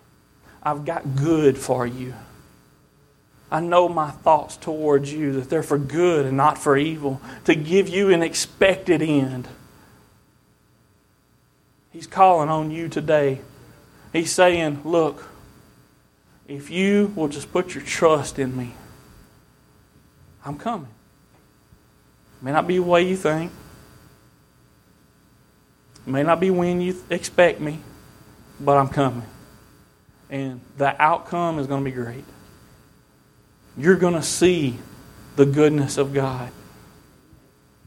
I've 0.62 0.86
got 0.86 1.14
good 1.14 1.58
for 1.58 1.86
you. 1.86 2.14
I 3.50 3.60
know 3.60 3.86
my 3.86 4.12
thoughts 4.12 4.56
towards 4.56 5.12
you, 5.12 5.32
that 5.32 5.50
they're 5.50 5.62
for 5.62 5.76
good 5.76 6.24
and 6.24 6.38
not 6.38 6.56
for 6.56 6.74
evil, 6.74 7.20
to 7.44 7.54
give 7.54 7.86
you 7.86 8.14
an 8.14 8.22
expected 8.22 9.02
end. 9.02 9.46
He's 11.92 12.06
calling 12.06 12.48
on 12.48 12.70
you 12.70 12.88
today. 12.88 13.42
He's 14.14 14.32
saying, 14.32 14.80
Look, 14.84 15.22
if 16.48 16.70
you 16.70 17.12
will 17.16 17.28
just 17.28 17.52
put 17.52 17.74
your 17.74 17.84
trust 17.84 18.38
in 18.38 18.56
me, 18.56 18.74
I'm 20.44 20.56
coming. 20.56 20.88
May 22.40 22.52
not 22.52 22.66
be 22.66 22.76
the 22.76 22.82
way 22.82 23.02
you 23.02 23.16
think, 23.16 23.50
may 26.06 26.22
not 26.22 26.38
be 26.38 26.50
when 26.50 26.80
you 26.80 26.96
expect 27.10 27.60
me, 27.60 27.80
but 28.60 28.76
I'm 28.76 28.88
coming. 28.88 29.26
And 30.30 30.60
the 30.76 31.00
outcome 31.02 31.58
is 31.58 31.66
going 31.66 31.84
to 31.84 31.90
be 31.90 31.94
great. 31.94 32.24
You're 33.76 33.96
going 33.96 34.14
to 34.14 34.22
see 34.22 34.78
the 35.36 35.46
goodness 35.46 35.98
of 35.98 36.14
God. 36.14 36.50